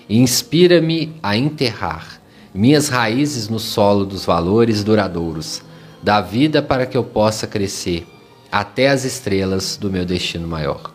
e 0.10 0.20
inspira-me 0.20 1.16
a 1.24 1.38
enterrar 1.38 2.21
minhas 2.54 2.90
raízes 2.90 3.48
no 3.48 3.60
solo 3.60 4.06
dos 4.06 4.26
valores 4.26 4.84
duradouros 4.84 5.62
da 6.02 6.20
vida 6.20 6.62
para 6.62 6.86
que 6.86 6.98
eu 6.98 7.04
possa 7.04 7.48
crescer 7.48 8.08
até 8.52 8.90
as 8.90 9.06
estrelas 9.06 9.78
do 9.78 9.90
meu 9.90 10.06
destino 10.06 10.48
maior. 10.48 10.94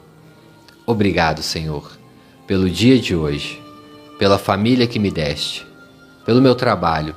Obrigado, 0.84 1.42
Senhor, 1.42 1.96
pelo 2.46 2.68
dia 2.68 2.98
de 2.98 3.16
hoje, 3.16 3.60
pela 4.18 4.38
família 4.38 4.86
que 4.86 4.98
me 4.98 5.10
deste, 5.10 5.66
pelo 6.24 6.42
meu 6.42 6.54
trabalho 6.54 7.16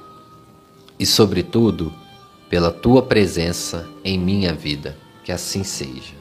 e, 0.97 1.05
sobretudo, 1.05 1.93
pela 2.49 2.71
tua 2.71 3.01
presença 3.01 3.87
em 4.03 4.17
minha 4.17 4.53
vida. 4.53 4.97
Que 5.23 5.31
assim 5.31 5.63
seja. 5.63 6.17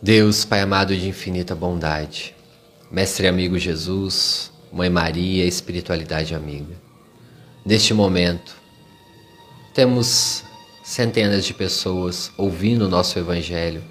Deus, 0.00 0.44
Pai 0.44 0.60
amado 0.60 0.96
de 0.96 1.08
infinita 1.08 1.56
bondade, 1.56 2.32
Mestre 2.90 3.28
amigo 3.28 3.58
Jesus, 3.58 4.50
Mãe 4.72 4.88
Maria, 4.88 5.44
espiritualidade 5.44 6.34
amiga. 6.34 6.74
Neste 7.62 7.92
momento, 7.92 8.56
temos 9.74 10.42
centenas 10.82 11.44
de 11.44 11.52
pessoas 11.52 12.32
ouvindo 12.38 12.86
o 12.86 12.88
nosso 12.88 13.18
Evangelho 13.18 13.84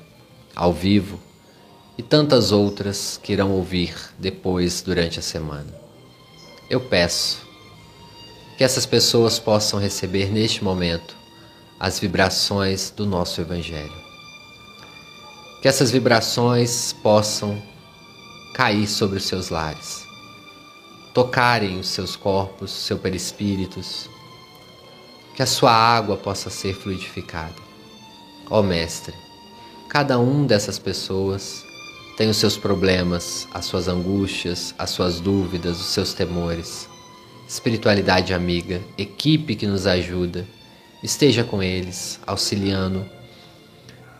ao 0.56 0.74
vivo 0.74 1.20
e 1.96 2.02
tantas 2.02 2.52
outras 2.52 3.20
que 3.22 3.34
irão 3.34 3.52
ouvir 3.52 3.94
depois 4.18 4.82
durante 4.82 5.20
a 5.20 5.22
semana. 5.22 5.72
Eu 6.68 6.82
peço 6.82 7.38
que 8.58 8.64
essas 8.64 8.88
pessoas 8.88 9.38
possam 9.38 9.80
receber 9.80 10.32
neste 10.32 10.64
momento 10.64 11.16
as 11.80 12.00
vibrações 12.00 12.90
do 12.90 13.06
nosso 13.06 13.40
Evangelho. 13.42 13.94
Que 15.62 15.68
essas 15.68 15.92
vibrações 15.92 16.94
possam 16.94 17.62
cair 18.58 18.88
sobre 18.88 19.18
os 19.20 19.26
seus 19.26 19.50
lares, 19.50 20.04
tocarem 21.14 21.80
os 21.80 21.90
seus 21.90 22.16
corpos, 22.16 22.72
seus 22.72 23.00
perispíritos, 23.00 24.10
que 25.36 25.44
a 25.44 25.46
sua 25.46 25.72
água 25.72 26.18
possa 26.18 26.50
ser 26.50 26.74
fluidificada. 26.74 27.54
Ó 28.50 28.64
Mestre, 28.64 29.14
cada 29.88 30.18
um 30.18 30.44
dessas 30.44 30.80
pessoas 30.80 31.64
tem 32.18 32.32
os 32.32 32.38
seus 32.38 32.58
problemas, 32.58 33.48
as 33.54 33.66
suas 33.66 33.88
angústias, 33.88 34.74
as 34.76 34.90
suas 34.90 35.20
dúvidas, 35.20 35.80
os 35.80 35.94
seus 35.94 36.16
temores. 36.16 36.90
Espiritualidade 37.48 38.34
amiga, 38.34 38.82
equipe 38.98 39.56
que 39.56 39.68
nos 39.68 39.86
ajuda, 39.86 40.48
esteja 41.04 41.44
com 41.44 41.62
eles, 41.62 42.20
auxiliando. 42.26 43.06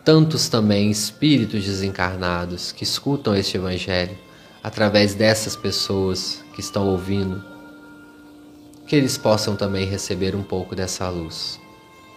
Tantos 0.04 0.48
também 0.48 0.92
espíritos 0.92 1.64
desencarnados 1.64 2.70
que 2.70 2.84
escutam 2.84 3.34
este 3.34 3.56
Evangelho 3.56 4.27
através 4.62 5.14
dessas 5.14 5.56
pessoas 5.56 6.42
que 6.54 6.60
estão 6.60 6.86
ouvindo 6.86 7.42
que 8.88 8.96
eles 8.96 9.18
possam 9.18 9.54
também 9.54 9.84
receber 9.86 10.34
um 10.34 10.42
pouco 10.42 10.74
dessa 10.74 11.10
luz. 11.10 11.60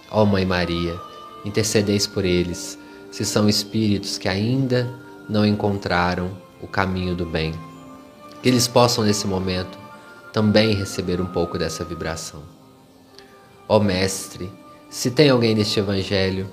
Ó 0.10 0.25
Mãe 0.25 0.45
Maria, 0.45 0.97
intercedeis 1.43 2.08
por 2.08 2.23
eles, 2.23 2.80
se 3.12 3.25
são 3.25 3.49
espíritos 3.49 4.17
que 4.17 4.30
ainda 4.30 4.89
não 5.27 5.45
encontraram 5.45 6.32
o 6.62 6.67
caminho 6.67 7.13
do 7.13 7.25
bem. 7.25 7.54
Que 8.41 8.47
eles 8.47 8.69
possam, 8.69 9.04
nesse 9.04 9.27
momento, 9.27 9.77
também 10.32 10.73
receber 10.73 11.19
um 11.19 11.25
pouco 11.25 11.58
dessa 11.58 11.84
vibração. 11.84 12.41
Ó 13.67 13.77
Mestre, 13.77 14.49
se 14.89 15.12
tem 15.12 15.30
alguém 15.30 15.54
neste 15.54 15.77
Evangelho 15.77 16.49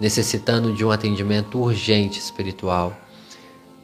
necessitando 0.00 0.72
de 0.72 0.84
um 0.84 0.90
atendimento 0.90 1.60
urgente 1.60 2.18
espiritual, 2.18 2.96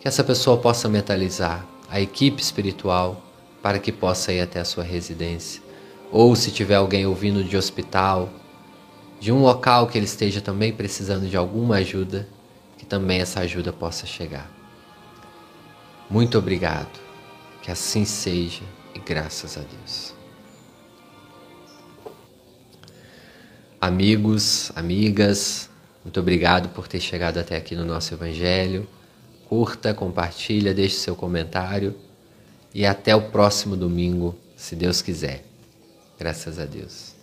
que 0.07 0.09
essa 0.09 0.23
pessoa 0.23 0.57
possa 0.57 0.89
mentalizar 0.89 1.67
a 1.91 2.01
equipe 2.01 2.41
espiritual 2.41 3.21
para 3.61 3.77
que 3.81 3.91
possa 3.91 4.33
ir 4.33 4.41
até 4.41 4.61
a 4.61 4.65
sua 4.65 4.85
residência 4.85 5.61
ou 6.13 6.37
se 6.37 6.53
tiver 6.53 6.77
alguém 6.77 7.05
ouvindo 7.05 7.43
de 7.43 7.57
hospital, 7.57 8.31
de 9.19 9.33
um 9.33 9.43
local 9.43 9.89
que 9.89 9.99
ele 9.99 10.05
esteja 10.05 10.41
também 10.41 10.73
precisando 10.73 11.29
de 11.29 11.37
alguma 11.37 11.79
ajuda, 11.79 12.29
que 12.79 12.87
também 12.87 13.21
essa 13.21 13.41
ajuda 13.41 13.73
possa 13.73 14.07
chegar. 14.07 14.49
Muito 16.09 16.39
obrigado, 16.39 17.01
que 17.61 17.73
assim 17.73 18.05
seja 18.05 18.63
e 18.95 19.01
graças 19.01 19.59
a 19.59 19.63
Deus. 19.63 20.15
Amigos, 23.81 24.71
amigas, 24.77 25.69
muito 26.05 26.21
obrigado 26.21 26.69
por 26.69 26.87
ter 26.87 27.01
chegado 27.01 27.39
até 27.39 27.57
aqui 27.57 27.75
no 27.75 27.85
nosso 27.85 28.15
Evangelho. 28.15 28.89
Curta, 29.49 29.95
compartilha, 29.95 30.75
deixe 30.75 30.97
seu 30.97 31.17
comentário 31.17 31.95
e 32.75 32.85
até 32.85 33.15
o 33.17 33.31
próximo 33.31 33.77
domingo, 33.77 34.37
se 34.57 34.77
Deus 34.77 35.01
quiser. 35.01 35.45
Graças 36.19 36.59
a 36.59 36.65
Deus. 36.65 37.16